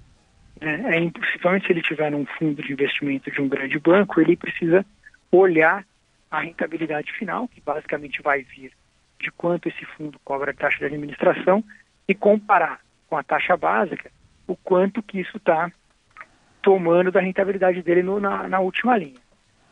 né, 0.61 0.95
é 0.95 0.99
impossível, 0.99 1.59
se 1.59 1.69
ele 1.69 1.81
tiver 1.81 2.09
num 2.09 2.25
fundo 2.25 2.63
de 2.63 2.71
investimento 2.71 3.29
de 3.29 3.41
um 3.41 3.49
grande 3.49 3.77
banco, 3.77 4.21
ele 4.21 4.37
precisa 4.37 4.85
olhar 5.29 5.85
a 6.31 6.39
rentabilidade 6.39 7.11
final, 7.11 7.49
que 7.49 7.59
basicamente 7.59 8.21
vai 8.21 8.43
vir 8.43 8.71
de 9.19 9.29
quanto 9.31 9.67
esse 9.67 9.83
fundo 9.83 10.17
cobra 10.23 10.51
a 10.51 10.53
taxa 10.53 10.77
de 10.77 10.85
administração, 10.85 11.61
e 12.07 12.15
comparar 12.15 12.79
com 13.09 13.17
a 13.17 13.23
taxa 13.23 13.57
básica 13.57 14.09
o 14.47 14.55
quanto 14.55 15.03
que 15.03 15.19
isso 15.19 15.35
está 15.35 15.69
tomando 16.61 17.11
da 17.11 17.19
rentabilidade 17.19 17.81
dele 17.81 18.03
no, 18.03 18.21
na, 18.21 18.47
na, 18.47 18.59
última 18.61 18.97
linha. 18.97 19.19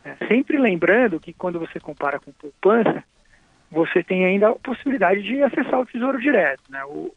É, 0.04 0.16
sempre 0.28 0.58
lembrando 0.58 1.22
que 1.22 1.32
quando 1.32 1.58
você 1.58 1.80
compara 1.80 2.20
com 2.20 2.34
poupança, 2.34 3.02
você 3.76 4.02
tem 4.02 4.26
ainda 4.26 4.50
a 4.50 4.56
possibilidade 4.56 5.22
de 5.22 5.44
acessar 5.44 5.82
o 5.82 5.86
Tesouro 5.86 6.18
Direto. 6.18 6.64
Né? 6.70 6.82
O, 6.86 7.14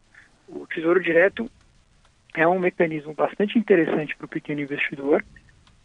o 0.49 0.67
Tesouro 0.67 1.01
Direto 1.01 1.49
é 2.35 2.45
um 2.45 2.59
mecanismo 2.59 3.13
bastante 3.13 3.57
interessante 3.57 4.13
para 4.17 4.25
o 4.25 4.29
pequeno 4.29 4.59
investidor. 4.59 5.23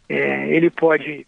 É, 0.09 0.49
ele 0.49 0.69
pode 0.69 1.25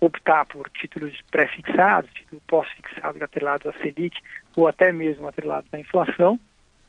optar 0.00 0.46
por 0.46 0.70
títulos 0.70 1.14
pré-fixados, 1.30 2.10
títulos 2.14 2.42
pós-fixados 2.46 3.20
atrelados 3.20 3.66
à 3.66 3.72
Selic 3.80 4.18
ou 4.56 4.66
até 4.66 4.90
mesmo 4.90 5.28
atrelados 5.28 5.72
à 5.72 5.78
inflação, 5.78 6.40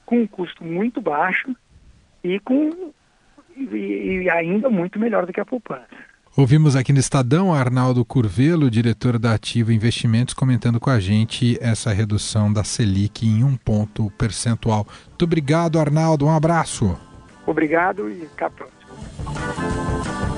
com 0.06 0.22
um 0.22 0.28
custo 0.28 0.64
muito 0.64 1.02
baixo 1.02 1.54
e 2.24 2.40
com 2.40 2.94
e, 3.58 4.24
e 4.24 4.30
ainda 4.30 4.70
muito 4.70 4.98
melhor 4.98 5.26
do 5.26 5.34
que 5.34 5.42
a 5.42 5.46
poupança. 5.46 5.88
Ouvimos 6.38 6.76
aqui 6.76 6.94
no 6.94 7.00
Estadão 7.00 7.52
Arnaldo 7.52 8.06
Curvelo, 8.06 8.70
diretor 8.70 9.18
da 9.18 9.34
Ativa 9.34 9.74
Investimentos, 9.74 10.36
comentando 10.36 10.80
com 10.80 10.92
a 10.92 11.00
gente 11.00 11.58
essa 11.60 11.92
redução 11.92 12.54
da 12.54 12.64
Selic 12.64 13.26
em 13.26 13.44
um 13.44 13.58
ponto 13.58 14.12
percentual. 14.20 14.86
Muito 15.08 15.24
obrigado, 15.24 15.80
Arnaldo. 15.80 16.28
Um 16.28 16.32
abraço. 16.32 16.96
Obrigado 17.44 18.08
e 18.08 18.30
até 18.36 18.46
a 18.46 18.50
próxima. 18.52 20.37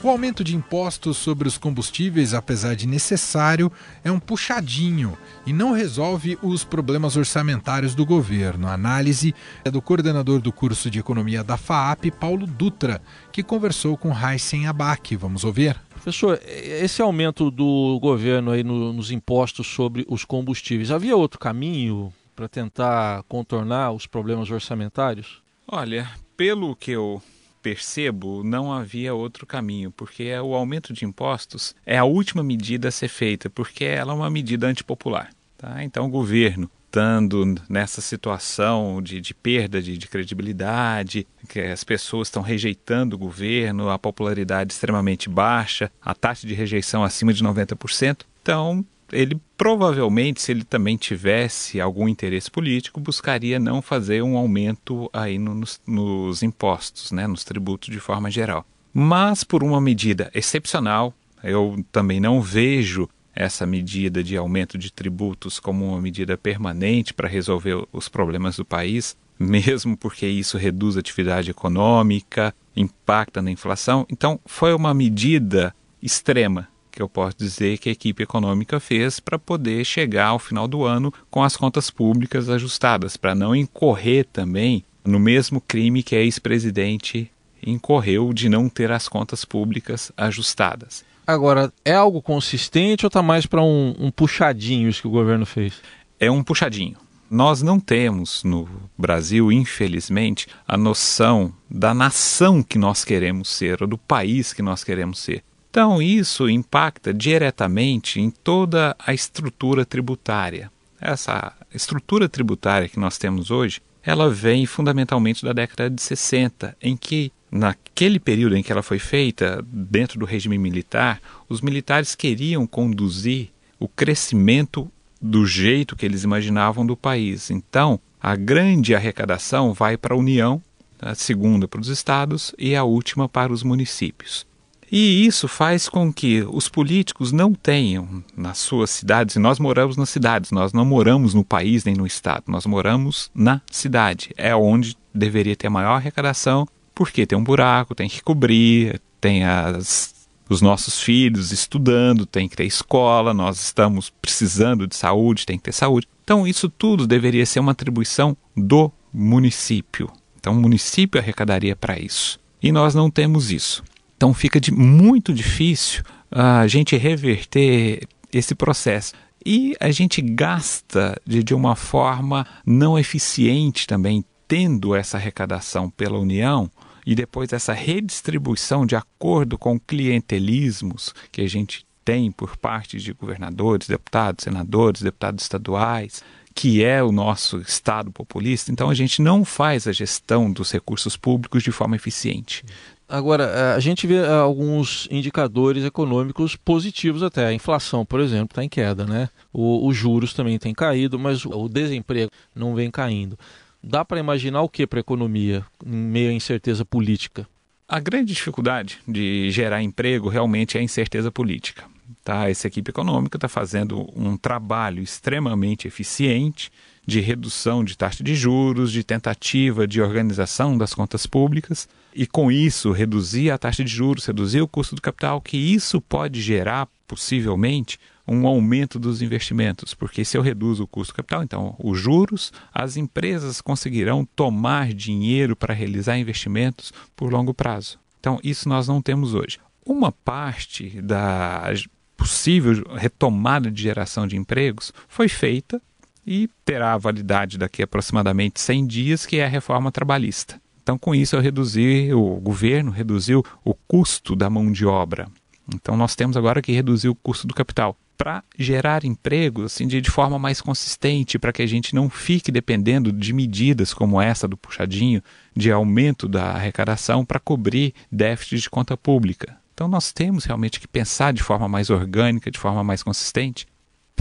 O 0.00 0.08
aumento 0.08 0.44
de 0.44 0.54
impostos 0.54 1.16
sobre 1.16 1.48
os 1.48 1.58
combustíveis, 1.58 2.32
apesar 2.32 2.76
de 2.76 2.86
necessário, 2.86 3.70
é 4.04 4.12
um 4.12 4.20
puxadinho 4.20 5.18
e 5.44 5.52
não 5.52 5.72
resolve 5.72 6.38
os 6.40 6.62
problemas 6.62 7.16
orçamentários 7.16 7.96
do 7.96 8.06
governo. 8.06 8.68
A 8.68 8.74
análise 8.74 9.34
é 9.64 9.70
do 9.72 9.82
coordenador 9.82 10.40
do 10.40 10.52
curso 10.52 10.88
de 10.88 11.00
economia 11.00 11.42
da 11.42 11.56
FAAP, 11.56 12.12
Paulo 12.12 12.46
Dutra, 12.46 13.02
que 13.32 13.42
conversou 13.42 13.96
com 13.96 14.12
Heisen 14.16 14.68
Abac. 14.68 15.16
Vamos 15.16 15.42
ouvir? 15.42 15.76
Professor, 15.90 16.40
esse 16.44 17.02
aumento 17.02 17.50
do 17.50 17.98
governo 18.00 18.52
aí 18.52 18.62
no, 18.62 18.92
nos 18.92 19.10
impostos 19.10 19.66
sobre 19.66 20.06
os 20.08 20.24
combustíveis, 20.24 20.92
havia 20.92 21.16
outro 21.16 21.40
caminho 21.40 22.12
para 22.36 22.48
tentar 22.48 23.24
contornar 23.24 23.90
os 23.90 24.06
problemas 24.06 24.48
orçamentários? 24.48 25.42
Olha, 25.66 26.08
pelo 26.36 26.76
que 26.76 26.92
eu 26.92 27.20
percebo, 27.62 28.42
não 28.42 28.72
havia 28.72 29.14
outro 29.14 29.46
caminho, 29.46 29.90
porque 29.90 30.32
o 30.38 30.54
aumento 30.54 30.92
de 30.92 31.04
impostos 31.04 31.74
é 31.84 31.98
a 31.98 32.04
última 32.04 32.42
medida 32.42 32.88
a 32.88 32.92
ser 32.92 33.08
feita, 33.08 33.50
porque 33.50 33.84
ela 33.84 34.12
é 34.12 34.16
uma 34.16 34.30
medida 34.30 34.66
antipopular. 34.66 35.30
Tá? 35.56 35.82
Então, 35.82 36.06
o 36.06 36.10
governo, 36.10 36.70
estando 36.86 37.60
nessa 37.68 38.00
situação 38.00 39.02
de, 39.02 39.20
de 39.20 39.34
perda 39.34 39.82
de, 39.82 39.98
de, 39.98 40.06
credibilidade, 40.06 41.26
que 41.48 41.60
as 41.60 41.84
pessoas 41.84 42.28
estão 42.28 42.42
rejeitando 42.42 43.14
o 43.14 43.18
governo, 43.18 43.90
a 43.90 43.98
popularidade 43.98 44.72
extremamente 44.72 45.28
baixa, 45.28 45.90
a 46.00 46.14
taxa 46.14 46.46
de 46.46 46.54
rejeição 46.54 47.04
acima 47.04 47.32
de 47.32 47.44
90%, 47.44 48.22
então 48.40 48.84
ele 49.12 49.40
provavelmente, 49.56 50.40
se 50.40 50.52
ele 50.52 50.64
também 50.64 50.96
tivesse 50.96 51.80
algum 51.80 52.08
interesse 52.08 52.50
político, 52.50 53.00
buscaria 53.00 53.58
não 53.58 53.82
fazer 53.82 54.22
um 54.22 54.36
aumento 54.36 55.10
aí 55.12 55.38
nos, 55.38 55.80
nos 55.86 56.42
impostos, 56.42 57.10
né, 57.12 57.26
nos 57.26 57.44
tributos 57.44 57.90
de 57.90 58.00
forma 58.00 58.30
geral. 58.30 58.64
Mas 58.92 59.44
por 59.44 59.62
uma 59.62 59.80
medida 59.80 60.30
excepcional, 60.34 61.14
eu 61.42 61.84
também 61.92 62.20
não 62.20 62.40
vejo 62.40 63.08
essa 63.34 63.64
medida 63.66 64.22
de 64.22 64.36
aumento 64.36 64.76
de 64.76 64.92
tributos 64.92 65.60
como 65.60 65.86
uma 65.86 66.00
medida 66.00 66.36
permanente 66.36 67.14
para 67.14 67.28
resolver 67.28 67.86
os 67.92 68.08
problemas 68.08 68.56
do 68.56 68.64
país, 68.64 69.16
mesmo 69.38 69.96
porque 69.96 70.26
isso 70.26 70.58
reduz 70.58 70.96
a 70.96 71.00
atividade 71.00 71.50
econômica, 71.50 72.54
impacta 72.76 73.40
na 73.40 73.50
inflação. 73.50 74.04
Então, 74.10 74.40
foi 74.44 74.74
uma 74.74 74.92
medida 74.92 75.74
extrema 76.02 76.68
que 76.98 77.02
eu 77.02 77.08
posso 77.08 77.36
dizer 77.38 77.78
que 77.78 77.88
a 77.88 77.92
equipe 77.92 78.24
econômica 78.24 78.80
fez 78.80 79.20
para 79.20 79.38
poder 79.38 79.84
chegar 79.84 80.26
ao 80.26 80.38
final 80.40 80.66
do 80.66 80.82
ano 80.82 81.14
com 81.30 81.44
as 81.44 81.56
contas 81.56 81.90
públicas 81.90 82.48
ajustadas, 82.48 83.16
para 83.16 83.36
não 83.36 83.54
incorrer 83.54 84.24
também 84.24 84.84
no 85.04 85.20
mesmo 85.20 85.60
crime 85.60 86.02
que 86.02 86.16
a 86.16 86.20
ex-presidente 86.20 87.30
incorreu 87.64 88.32
de 88.32 88.48
não 88.48 88.68
ter 88.68 88.90
as 88.90 89.08
contas 89.08 89.44
públicas 89.44 90.10
ajustadas. 90.16 91.04
Agora, 91.24 91.72
é 91.84 91.94
algo 91.94 92.20
consistente 92.20 93.06
ou 93.06 93.08
está 93.08 93.22
mais 93.22 93.46
para 93.46 93.62
um, 93.62 93.94
um 93.96 94.10
puxadinho 94.10 94.88
isso 94.88 95.02
que 95.02 95.06
o 95.06 95.12
governo 95.12 95.46
fez? 95.46 95.74
É 96.18 96.28
um 96.28 96.42
puxadinho. 96.42 96.96
Nós 97.30 97.62
não 97.62 97.78
temos 97.78 98.42
no 98.42 98.68
Brasil, 98.98 99.52
infelizmente, 99.52 100.48
a 100.66 100.76
noção 100.76 101.54
da 101.70 101.94
nação 101.94 102.60
que 102.60 102.76
nós 102.76 103.04
queremos 103.04 103.50
ser, 103.50 103.82
ou 103.82 103.86
do 103.86 103.98
país 103.98 104.52
que 104.52 104.62
nós 104.62 104.82
queremos 104.82 105.20
ser. 105.20 105.44
Então, 105.78 106.02
isso 106.02 106.50
impacta 106.50 107.14
diretamente 107.14 108.20
em 108.20 108.30
toda 108.30 108.96
a 108.98 109.14
estrutura 109.14 109.86
tributária. 109.86 110.72
Essa 111.00 111.52
estrutura 111.72 112.28
tributária 112.28 112.88
que 112.88 112.98
nós 112.98 113.16
temos 113.16 113.52
hoje, 113.52 113.80
ela 114.02 114.28
vem 114.28 114.66
fundamentalmente 114.66 115.44
da 115.44 115.52
década 115.52 115.88
de 115.88 116.02
60, 116.02 116.76
em 116.82 116.96
que, 116.96 117.30
naquele 117.48 118.18
período 118.18 118.56
em 118.56 118.62
que 118.64 118.72
ela 118.72 118.82
foi 118.82 118.98
feita, 118.98 119.64
dentro 119.68 120.18
do 120.18 120.26
regime 120.26 120.58
militar, 120.58 121.20
os 121.48 121.60
militares 121.60 122.16
queriam 122.16 122.66
conduzir 122.66 123.50
o 123.78 123.86
crescimento 123.86 124.90
do 125.22 125.46
jeito 125.46 125.94
que 125.94 126.04
eles 126.04 126.24
imaginavam 126.24 126.84
do 126.84 126.96
país. 126.96 127.52
Então, 127.52 128.00
a 128.20 128.34
grande 128.34 128.96
arrecadação 128.96 129.72
vai 129.72 129.96
para 129.96 130.12
a 130.12 130.18
União, 130.18 130.60
a 131.00 131.14
segunda 131.14 131.68
para 131.68 131.80
os 131.80 131.86
estados 131.86 132.52
e 132.58 132.74
a 132.74 132.82
última 132.82 133.28
para 133.28 133.52
os 133.52 133.62
municípios. 133.62 134.44
E 134.90 135.26
isso 135.26 135.46
faz 135.46 135.88
com 135.88 136.12
que 136.12 136.42
os 136.50 136.68
políticos 136.68 137.30
não 137.30 137.52
tenham 137.52 138.24
nas 138.36 138.58
suas 138.58 138.90
cidades, 138.90 139.36
e 139.36 139.38
nós 139.38 139.58
moramos 139.58 139.96
nas 139.96 140.08
cidades, 140.08 140.50
nós 140.50 140.72
não 140.72 140.84
moramos 140.84 141.34
no 141.34 141.44
país 141.44 141.84
nem 141.84 141.94
no 141.94 142.06
estado, 142.06 142.44
nós 142.48 142.64
moramos 142.64 143.30
na 143.34 143.60
cidade. 143.70 144.30
É 144.36 144.56
onde 144.56 144.96
deveria 145.14 145.56
ter 145.56 145.68
maior 145.68 145.96
arrecadação, 145.96 146.66
porque 146.94 147.26
tem 147.26 147.36
um 147.36 147.44
buraco, 147.44 147.94
tem 147.94 148.08
que 148.08 148.22
cobrir, 148.22 149.00
tem 149.20 149.44
as, 149.44 150.14
os 150.48 150.62
nossos 150.62 151.00
filhos 151.00 151.52
estudando, 151.52 152.24
tem 152.24 152.48
que 152.48 152.56
ter 152.56 152.64
escola, 152.64 153.34
nós 153.34 153.62
estamos 153.62 154.10
precisando 154.10 154.86
de 154.86 154.96
saúde, 154.96 155.44
tem 155.46 155.58
que 155.58 155.64
ter 155.64 155.72
saúde. 155.72 156.08
Então, 156.24 156.46
isso 156.46 156.68
tudo 156.68 157.06
deveria 157.06 157.46
ser 157.46 157.60
uma 157.60 157.72
atribuição 157.72 158.36
do 158.56 158.90
município. 159.12 160.10
Então, 160.38 160.52
o 160.52 160.60
município 160.60 161.20
arrecadaria 161.20 161.76
para 161.76 161.98
isso. 161.98 162.40
E 162.62 162.72
nós 162.72 162.94
não 162.94 163.10
temos 163.10 163.50
isso. 163.50 163.82
Então, 164.18 164.34
fica 164.34 164.60
de, 164.60 164.72
muito 164.72 165.32
difícil 165.32 166.02
a 166.28 166.66
gente 166.66 166.96
reverter 166.96 168.02
esse 168.32 168.52
processo. 168.52 169.14
E 169.46 169.76
a 169.78 169.92
gente 169.92 170.20
gasta 170.20 171.16
de, 171.24 171.40
de 171.44 171.54
uma 171.54 171.76
forma 171.76 172.44
não 172.66 172.98
eficiente 172.98 173.86
também, 173.86 174.24
tendo 174.48 174.92
essa 174.92 175.18
arrecadação 175.18 175.88
pela 175.88 176.18
União 176.18 176.68
e 177.06 177.14
depois 177.14 177.52
essa 177.52 177.72
redistribuição 177.72 178.84
de 178.84 178.96
acordo 178.96 179.56
com 179.56 179.78
clientelismos 179.78 181.14
que 181.30 181.40
a 181.40 181.48
gente 181.48 181.86
tem 182.04 182.32
por 182.32 182.56
parte 182.56 182.98
de 182.98 183.12
governadores, 183.12 183.86
deputados, 183.86 184.42
senadores, 184.42 185.00
deputados 185.00 185.44
estaduais, 185.44 186.24
que 186.54 186.82
é 186.82 187.00
o 187.00 187.12
nosso 187.12 187.58
Estado 187.58 188.10
populista, 188.10 188.72
então 188.72 188.90
a 188.90 188.94
gente 188.94 189.22
não 189.22 189.44
faz 189.44 189.86
a 189.86 189.92
gestão 189.92 190.50
dos 190.50 190.72
recursos 190.72 191.16
públicos 191.16 191.62
de 191.62 191.70
forma 191.70 191.94
eficiente. 191.94 192.64
Agora, 193.08 193.44
é, 193.44 193.74
a 193.74 193.80
gente 193.80 194.06
vê 194.06 194.16
é, 194.16 194.28
alguns 194.28 195.08
indicadores 195.10 195.82
econômicos 195.84 196.56
positivos 196.56 197.22
até. 197.22 197.46
A 197.46 197.52
inflação, 197.54 198.04
por 198.04 198.20
exemplo, 198.20 198.50
está 198.50 198.62
em 198.62 198.68
queda, 198.68 199.06
né? 199.06 199.30
O, 199.50 199.86
os 199.88 199.96
juros 199.96 200.34
também 200.34 200.58
têm 200.58 200.74
caído, 200.74 201.18
mas 201.18 201.46
o 201.46 201.68
desemprego 201.68 202.30
não 202.54 202.74
vem 202.74 202.90
caindo. 202.90 203.38
Dá 203.82 204.04
para 204.04 204.20
imaginar 204.20 204.60
o 204.60 204.68
que 204.68 204.86
para 204.86 204.98
a 204.98 205.00
economia 205.00 205.64
em 205.86 205.90
meio 205.90 206.30
à 206.30 206.32
incerteza 206.34 206.84
política? 206.84 207.48
A 207.88 207.98
grande 207.98 208.34
dificuldade 208.34 208.98
de 209.08 209.50
gerar 209.50 209.82
emprego 209.82 210.28
realmente 210.28 210.76
é 210.76 210.80
a 210.80 210.84
incerteza 210.84 211.32
política. 211.32 211.84
Tá? 212.24 212.48
Essa 212.48 212.66
equipe 212.66 212.90
econômica 212.90 213.36
está 213.36 213.48
fazendo 213.48 214.08
um 214.16 214.36
trabalho 214.36 215.02
extremamente 215.02 215.86
eficiente 215.86 216.70
de 217.06 217.20
redução 217.20 217.82
de 217.82 217.96
taxa 217.96 218.22
de 218.22 218.34
juros, 218.34 218.92
de 218.92 219.02
tentativa 219.02 219.86
de 219.86 220.00
organização 220.00 220.76
das 220.76 220.92
contas 220.92 221.26
públicas 221.26 221.88
e 222.14 222.26
com 222.26 222.52
isso 222.52 222.92
reduzir 222.92 223.50
a 223.50 223.56
taxa 223.56 223.82
de 223.82 223.90
juros, 223.90 224.26
reduzir 224.26 224.60
o 224.60 224.68
custo 224.68 224.94
do 224.94 225.00
capital, 225.00 225.40
que 225.40 225.56
isso 225.56 226.00
pode 226.00 226.42
gerar 226.42 226.88
possivelmente 227.06 227.98
um 228.26 228.46
aumento 228.46 228.98
dos 228.98 229.22
investimentos, 229.22 229.94
porque 229.94 230.22
se 230.22 230.36
eu 230.36 230.42
reduzo 230.42 230.82
o 230.82 230.86
custo 230.86 231.14
do 231.14 231.16
capital, 231.16 231.42
então 231.42 231.74
os 231.78 231.98
juros, 231.98 232.52
as 232.74 232.98
empresas 232.98 233.62
conseguirão 233.62 234.28
tomar 234.36 234.92
dinheiro 234.92 235.56
para 235.56 235.72
realizar 235.72 236.18
investimentos 236.18 236.92
por 237.16 237.32
longo 237.32 237.54
prazo. 237.54 237.98
Então 238.20 238.38
isso 238.44 238.68
nós 238.68 238.86
não 238.86 239.00
temos 239.00 239.32
hoje. 239.32 239.58
Uma 239.86 240.12
parte 240.12 241.00
da 241.00 241.72
possível 242.18 242.84
retomada 242.96 243.70
de 243.70 243.80
geração 243.80 244.26
de 244.26 244.36
empregos 244.36 244.92
foi 245.08 245.28
feita 245.28 245.80
e 246.26 246.50
terá 246.64 246.98
validade 246.98 247.56
daqui 247.56 247.80
a 247.80 247.84
aproximadamente 247.84 248.60
100 248.60 248.86
dias, 248.86 249.24
que 249.24 249.38
é 249.38 249.46
a 249.46 249.48
reforma 249.48 249.90
trabalhista. 249.90 250.60
Então, 250.82 250.98
com 250.98 251.14
isso, 251.14 251.36
eu 251.36 251.40
reduzi, 251.40 252.12
o 252.12 252.36
governo 252.40 252.90
reduziu 252.90 253.42
o 253.64 253.72
custo 253.72 254.34
da 254.34 254.50
mão 254.50 254.70
de 254.70 254.84
obra. 254.84 255.28
Então, 255.72 255.96
nós 255.96 256.14
temos 256.16 256.36
agora 256.36 256.60
que 256.60 256.72
reduzir 256.72 257.08
o 257.08 257.14
custo 257.14 257.46
do 257.46 257.54
capital 257.54 257.96
para 258.16 258.42
gerar 258.58 259.04
empregos 259.04 259.66
assim, 259.66 259.86
de, 259.86 260.00
de 260.00 260.10
forma 260.10 260.38
mais 260.38 260.60
consistente, 260.60 261.38
para 261.38 261.52
que 261.52 261.62
a 261.62 261.66
gente 261.66 261.94
não 261.94 262.10
fique 262.10 262.50
dependendo 262.50 263.12
de 263.12 263.32
medidas 263.32 263.94
como 263.94 264.20
essa 264.20 264.48
do 264.48 264.56
puxadinho, 264.56 265.22
de 265.54 265.70
aumento 265.70 266.26
da 266.26 266.50
arrecadação 266.50 267.24
para 267.24 267.38
cobrir 267.38 267.94
déficit 268.10 268.62
de 268.62 268.70
conta 268.70 268.96
pública. 268.96 269.56
Então 269.78 269.86
nós 269.86 270.10
temos 270.10 270.44
realmente 270.44 270.80
que 270.80 270.88
pensar 270.88 271.32
de 271.32 271.40
forma 271.40 271.68
mais 271.68 271.88
orgânica, 271.88 272.50
de 272.50 272.58
forma 272.58 272.82
mais 272.82 273.00
consistente, 273.00 273.64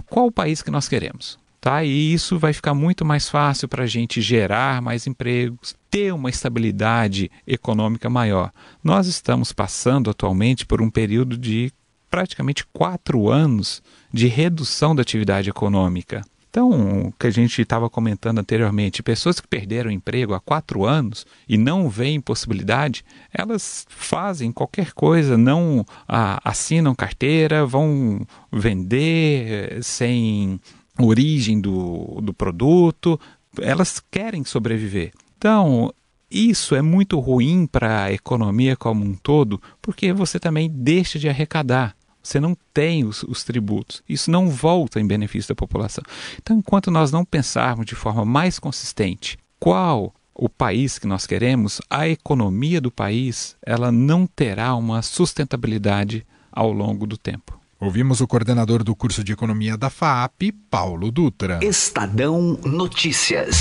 qual 0.07 0.27
o 0.27 0.31
país 0.31 0.61
que 0.61 0.69
nós 0.69 0.87
queremos. 0.87 1.39
Tá? 1.59 1.83
E 1.83 2.13
isso 2.13 2.37
vai 2.37 2.53
ficar 2.53 2.75
muito 2.75 3.03
mais 3.03 3.27
fácil 3.27 3.67
para 3.67 3.83
a 3.83 3.87
gente 3.87 4.21
gerar 4.21 4.83
mais 4.83 5.07
empregos, 5.07 5.75
ter 5.89 6.13
uma 6.13 6.29
estabilidade 6.29 7.31
econômica 7.47 8.07
maior. 8.07 8.51
Nós 8.83 9.07
estamos 9.07 9.51
passando 9.51 10.11
atualmente 10.11 10.63
por 10.63 10.79
um 10.79 10.91
período 10.91 11.35
de 11.35 11.73
praticamente 12.07 12.63
quatro 12.71 13.27
anos 13.27 13.81
de 14.13 14.27
redução 14.27 14.95
da 14.95 15.01
atividade 15.01 15.49
econômica. 15.49 16.21
Então, 16.57 16.71
o 17.09 17.11
que 17.11 17.27
a 17.27 17.29
gente 17.29 17.61
estava 17.61 17.87
comentando 17.87 18.39
anteriormente, 18.39 19.03
pessoas 19.03 19.39
que 19.39 19.47
perderam 19.47 19.91
emprego 19.91 20.33
há 20.33 20.39
quatro 20.39 20.85
anos 20.85 21.23
e 21.47 21.55
não 21.55 21.87
veem 21.87 22.19
possibilidade, 22.19 23.05
elas 23.31 23.85
fazem 23.87 24.51
qualquer 24.51 24.91
coisa, 24.93 25.37
não 25.37 25.85
ah, 26.07 26.41
assinam 26.43 26.95
carteira, 26.95 27.63
vão 27.63 28.25
vender 28.51 29.45
eh, 29.47 29.79
sem 29.83 30.59
origem 30.99 31.61
do, 31.61 32.19
do 32.23 32.33
produto, 32.33 33.19
elas 33.61 34.01
querem 34.09 34.43
sobreviver. 34.43 35.11
Então, 35.37 35.93
isso 36.27 36.73
é 36.73 36.81
muito 36.81 37.19
ruim 37.19 37.67
para 37.67 38.05
a 38.05 38.11
economia 38.11 38.75
como 38.75 39.05
um 39.05 39.13
todo, 39.13 39.61
porque 39.79 40.11
você 40.11 40.39
também 40.39 40.67
deixa 40.73 41.19
de 41.19 41.29
arrecadar 41.29 41.95
você 42.27 42.39
não 42.39 42.57
tem 42.73 43.05
os, 43.05 43.23
os, 43.23 43.43
tributos. 43.43 44.03
Isso 44.07 44.29
não 44.29 44.49
volta 44.49 44.99
em 44.99 45.07
benefício 45.07 45.49
da 45.49 45.55
população. 45.55 46.03
Então, 46.37 46.57
enquanto 46.57 46.91
nós 46.91 47.11
não 47.11 47.23
pensarmos 47.23 47.85
de 47.85 47.95
forma 47.95 48.25
mais 48.25 48.59
consistente 48.59 49.37
qual 49.59 50.13
o 50.35 50.49
país 50.49 50.99
que 50.99 51.07
nós 51.07 51.25
queremos, 51.25 51.81
a 51.89 52.07
economia 52.07 52.79
do 52.79 52.91
país, 52.91 53.55
ela 53.65 53.91
não 53.91 54.27
terá 54.27 54.75
uma 54.75 55.01
sustentabilidade 55.01 56.25
ao 56.51 56.71
longo 56.71 57.07
do 57.07 57.17
tempo. 57.17 57.59
Ouvimos 57.79 58.21
o 58.21 58.27
coordenador 58.27 58.83
do 58.83 58.95
curso 58.95 59.23
de 59.23 59.31
economia 59.31 59.77
da 59.77 59.89
FAAP, 59.89 60.51
Paulo 60.69 61.11
Dutra. 61.11 61.59
Estadão 61.63 62.59
Notícias. 62.63 63.57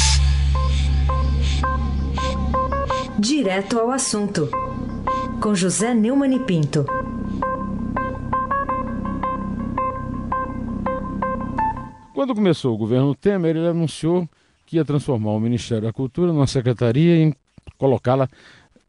Direto 3.19 3.79
ao 3.79 3.91
assunto. 3.91 4.49
Com 5.41 5.55
José 5.55 5.95
Neumann 5.95 6.35
e 6.35 6.41
Pinto. 6.41 6.85
Quando 12.17 12.35
começou 12.35 12.75
o 12.75 12.79
governo 12.79 13.15
Temer, 13.15 13.57
ele 13.57 13.69
anunciou 13.69 14.27
que 14.65 14.77
ia 14.77 14.85
transformar 14.87 15.33
o 15.33 15.39
Ministério 15.39 15.83
da 15.83 15.93
Cultura 15.93 16.33
numa 16.33 16.47
secretaria 16.47 17.15
e 17.15 17.35
colocá-la 17.77 18.27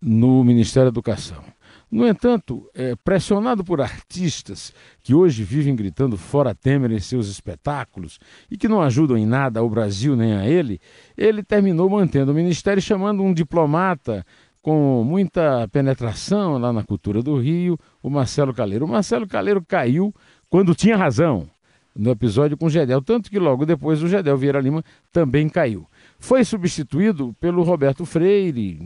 no 0.01 0.45
Ministério 0.45 0.89
da 0.89 0.93
Educação. 0.93 1.43
No 1.91 2.07
entanto, 2.07 2.69
é, 2.73 2.95
pressionado 2.95 3.65
por 3.65 3.81
artistas 3.81 4.73
que 5.03 5.13
hoje 5.13 5.43
vivem 5.43 5.75
gritando 5.75 6.15
fora 6.15 6.55
Temer 6.55 6.93
em 6.93 7.01
seus 7.01 7.27
espetáculos 7.27 8.17
e 8.49 8.57
que 8.57 8.69
não 8.69 8.81
ajudam 8.81 9.17
em 9.17 9.25
nada 9.25 9.59
ao 9.59 9.69
Brasil 9.69 10.15
nem 10.15 10.31
a 10.31 10.47
ele, 10.47 10.79
ele 11.17 11.43
terminou 11.43 11.89
mantendo 11.89 12.31
o 12.31 12.33
ministério 12.33 12.81
chamando 12.81 13.21
um 13.21 13.33
diplomata 13.33 14.25
com 14.61 15.03
muita 15.03 15.67
penetração 15.67 16.57
lá 16.57 16.71
na 16.71 16.81
cultura 16.81 17.21
do 17.21 17.37
Rio, 17.37 17.77
o 18.01 18.09
Marcelo 18.09 18.53
Caleiro. 18.53 18.85
O 18.85 18.87
Marcelo 18.87 19.27
Caleiro 19.27 19.61
caiu 19.67 20.15
quando 20.49 20.73
tinha 20.73 20.95
razão 20.95 21.49
no 21.97 22.11
episódio 22.11 22.55
com 22.55 22.67
o 22.67 22.69
Gedel, 22.69 23.01
tanto 23.01 23.29
que 23.29 23.39
logo 23.39 23.65
depois 23.65 24.01
o 24.03 24.07
Gedel 24.07 24.37
Vieira 24.37 24.59
Lima 24.59 24.83
também 25.11 25.49
caiu. 25.49 25.87
Foi 26.19 26.43
substituído 26.43 27.35
pelo 27.39 27.63
Roberto 27.63 28.05
Freire, 28.05 28.77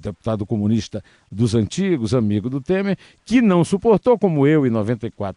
deputado 0.00 0.46
comunista 0.46 1.02
dos 1.30 1.54
antigos, 1.54 2.14
amigo 2.14 2.48
do 2.48 2.60
Temer, 2.60 2.96
que 3.24 3.40
não 3.40 3.64
suportou, 3.64 4.18
como 4.18 4.46
eu 4.46 4.66
e 4.66 4.70
94% 4.70 5.34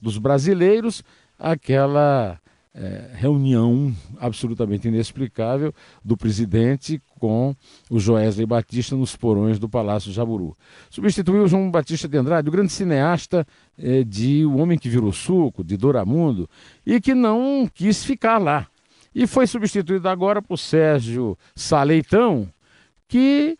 dos 0.00 0.18
brasileiros, 0.18 1.02
aquela 1.38 2.38
é, 2.74 3.10
reunião 3.14 3.94
absolutamente 4.18 4.88
inexplicável 4.88 5.72
do 6.04 6.16
presidente 6.16 7.00
com 7.20 7.54
o 7.88 8.00
Joesley 8.00 8.44
Batista 8.44 8.96
nos 8.96 9.14
porões 9.14 9.58
do 9.58 9.68
Palácio 9.68 10.12
Jaburu. 10.12 10.56
Substituiu 10.90 11.46
João 11.46 11.70
Batista 11.70 12.08
de 12.08 12.18
Andrade, 12.18 12.48
o 12.48 12.52
grande 12.52 12.72
cineasta 12.72 13.46
é, 13.78 14.02
de 14.02 14.44
O 14.44 14.56
Homem 14.56 14.76
que 14.76 14.88
Virou 14.88 15.12
Suco, 15.12 15.62
de 15.62 15.76
Doramundo, 15.76 16.50
e 16.84 17.00
que 17.00 17.14
não 17.14 17.70
quis 17.72 18.04
ficar 18.04 18.38
lá. 18.38 18.66
E 19.14 19.26
foi 19.26 19.46
substituído 19.46 20.08
agora 20.08 20.42
por 20.42 20.58
Sérgio 20.58 21.38
Saleitão, 21.54 22.48
que 23.06 23.56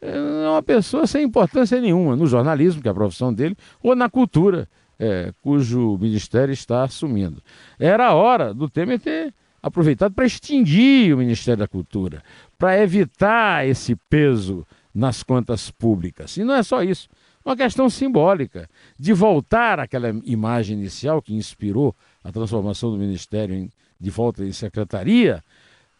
é 0.00 0.48
uma 0.48 0.62
pessoa 0.62 1.06
sem 1.06 1.24
importância 1.24 1.78
nenhuma 1.80 2.16
no 2.16 2.26
jornalismo, 2.26 2.80
que 2.80 2.88
é 2.88 2.90
a 2.90 2.94
profissão 2.94 3.32
dele, 3.32 3.56
ou 3.82 3.94
na 3.94 4.08
cultura 4.08 4.66
é, 4.98 5.32
cujo 5.42 5.98
ministério 5.98 6.52
está 6.52 6.84
assumindo. 6.84 7.42
Era 7.78 8.08
a 8.08 8.14
hora 8.14 8.54
do 8.54 8.68
Temer 8.68 8.98
ter 8.98 9.34
aproveitado 9.62 10.14
para 10.14 10.26
extinguir 10.26 11.12
o 11.12 11.18
Ministério 11.18 11.58
da 11.58 11.68
Cultura, 11.68 12.22
para 12.56 12.80
evitar 12.80 13.66
esse 13.66 13.96
peso 14.08 14.66
nas 14.94 15.22
contas 15.22 15.70
públicas. 15.70 16.36
E 16.36 16.44
não 16.44 16.54
é 16.54 16.62
só 16.62 16.82
isso. 16.82 17.08
uma 17.44 17.56
questão 17.56 17.90
simbólica 17.90 18.68
de 18.98 19.12
voltar 19.12 19.78
àquela 19.80 20.08
imagem 20.24 20.78
inicial 20.78 21.20
que 21.20 21.34
inspirou 21.34 21.94
a 22.22 22.32
transformação 22.32 22.90
do 22.90 22.96
Ministério 22.96 23.54
em, 23.54 23.70
de 24.00 24.10
volta 24.10 24.44
em 24.44 24.52
secretaria, 24.52 25.42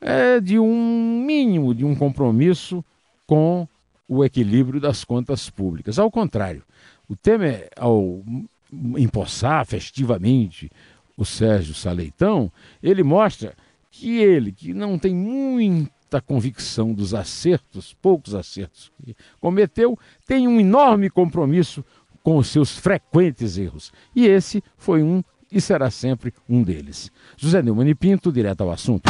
é, 0.01 0.41
de 0.41 0.59
um 0.59 1.25
mínimo, 1.25 1.75
de 1.75 1.85
um 1.85 1.95
compromisso 1.95 2.85
com 3.27 3.67
o 4.09 4.25
equilíbrio 4.25 4.81
das 4.81 5.03
contas 5.03 5.51
públicas. 5.51 5.99
Ao 5.99 6.11
contrário, 6.11 6.63
o 7.09 7.17
Temer, 7.17 7.69
ao 7.77 8.23
empossar 8.73 9.65
festivamente 9.67 10.71
o 11.17 11.25
Sérgio 11.25 11.75
Saleitão, 11.75 12.53
ele 12.83 13.03
mostra 13.03 13.55
que 13.91 14.19
ele, 14.19 14.53
que 14.53 14.75
não 14.75 14.99
tem 14.99 15.15
muita 15.15 16.21
convicção 16.21 16.93
dos 16.93 17.15
acertos, 17.15 17.95
poucos 17.95 18.35
acertos 18.35 18.93
que 19.03 19.17
cometeu, 19.41 19.99
tem 20.27 20.47
um 20.47 20.61
enorme 20.61 21.09
compromisso 21.09 21.85
com 22.23 22.37
os 22.37 22.49
seus 22.49 22.77
frequentes 22.77 23.57
erros. 23.57 23.93
E 24.15 24.27
esse 24.27 24.63
foi 24.77 25.03
um 25.03 25.23
e 25.51 25.61
será 25.61 25.91
sempre 25.91 26.35
um 26.49 26.63
deles. 26.63 27.11
José 27.37 27.63
Neumann 27.63 27.89
e 27.89 27.95
Pinto, 27.95 28.33
direto 28.33 28.63
ao 28.63 28.71
assunto. 28.71 29.09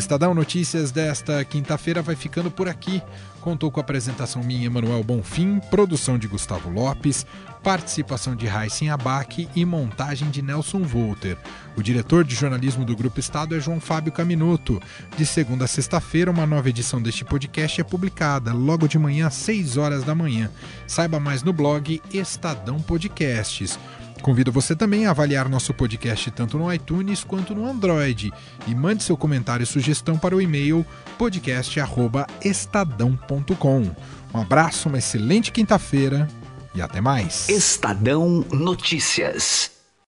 Estadão 0.00 0.32
Notícias 0.32 0.90
desta 0.90 1.44
quinta-feira 1.44 2.00
vai 2.00 2.16
ficando 2.16 2.50
por 2.50 2.66
aqui. 2.66 3.02
Contou 3.42 3.70
com 3.70 3.78
a 3.78 3.82
apresentação 3.82 4.42
minha, 4.42 4.64
Emanuel 4.64 5.04
Bonfim, 5.04 5.60
produção 5.70 6.16
de 6.16 6.26
Gustavo 6.26 6.70
Lopes, 6.70 7.26
participação 7.62 8.34
de 8.34 8.46
Raíssen 8.46 8.88
Abac 8.88 9.46
e 9.54 9.64
montagem 9.64 10.30
de 10.30 10.40
Nelson 10.40 10.82
Volter. 10.84 11.36
O 11.76 11.82
diretor 11.82 12.24
de 12.24 12.34
jornalismo 12.34 12.82
do 12.82 12.96
Grupo 12.96 13.20
Estado 13.20 13.54
é 13.54 13.60
João 13.60 13.78
Fábio 13.78 14.10
Caminuto. 14.10 14.80
De 15.18 15.26
segunda 15.26 15.66
a 15.66 15.68
sexta-feira, 15.68 16.30
uma 16.30 16.46
nova 16.46 16.70
edição 16.70 17.00
deste 17.00 17.22
podcast 17.22 17.78
é 17.78 17.84
publicada, 17.84 18.54
logo 18.54 18.88
de 18.88 18.98
manhã 18.98 19.26
às 19.26 19.34
6 19.34 19.76
horas 19.76 20.02
da 20.02 20.14
manhã. 20.14 20.50
Saiba 20.86 21.20
mais 21.20 21.42
no 21.42 21.52
blog 21.52 22.00
Estadão 22.10 22.80
Podcasts. 22.80 23.78
Convido 24.20 24.52
você 24.52 24.76
também 24.76 25.06
a 25.06 25.10
avaliar 25.10 25.48
nosso 25.48 25.72
podcast 25.72 26.30
tanto 26.30 26.58
no 26.58 26.70
iTunes 26.72 27.24
quanto 27.24 27.54
no 27.54 27.66
Android 27.66 28.30
e 28.66 28.74
mande 28.74 29.02
seu 29.02 29.16
comentário 29.16 29.64
e 29.64 29.66
sugestão 29.66 30.18
para 30.18 30.36
o 30.36 30.40
e-mail 30.40 30.84
podcast@estadão.com. 31.18 33.90
Um 34.32 34.40
abraço, 34.40 34.88
uma 34.88 34.98
excelente 34.98 35.50
quinta-feira 35.50 36.28
e 36.74 36.82
até 36.82 37.00
mais. 37.00 37.48
Estadão 37.48 38.44
Notícias. 38.52 39.79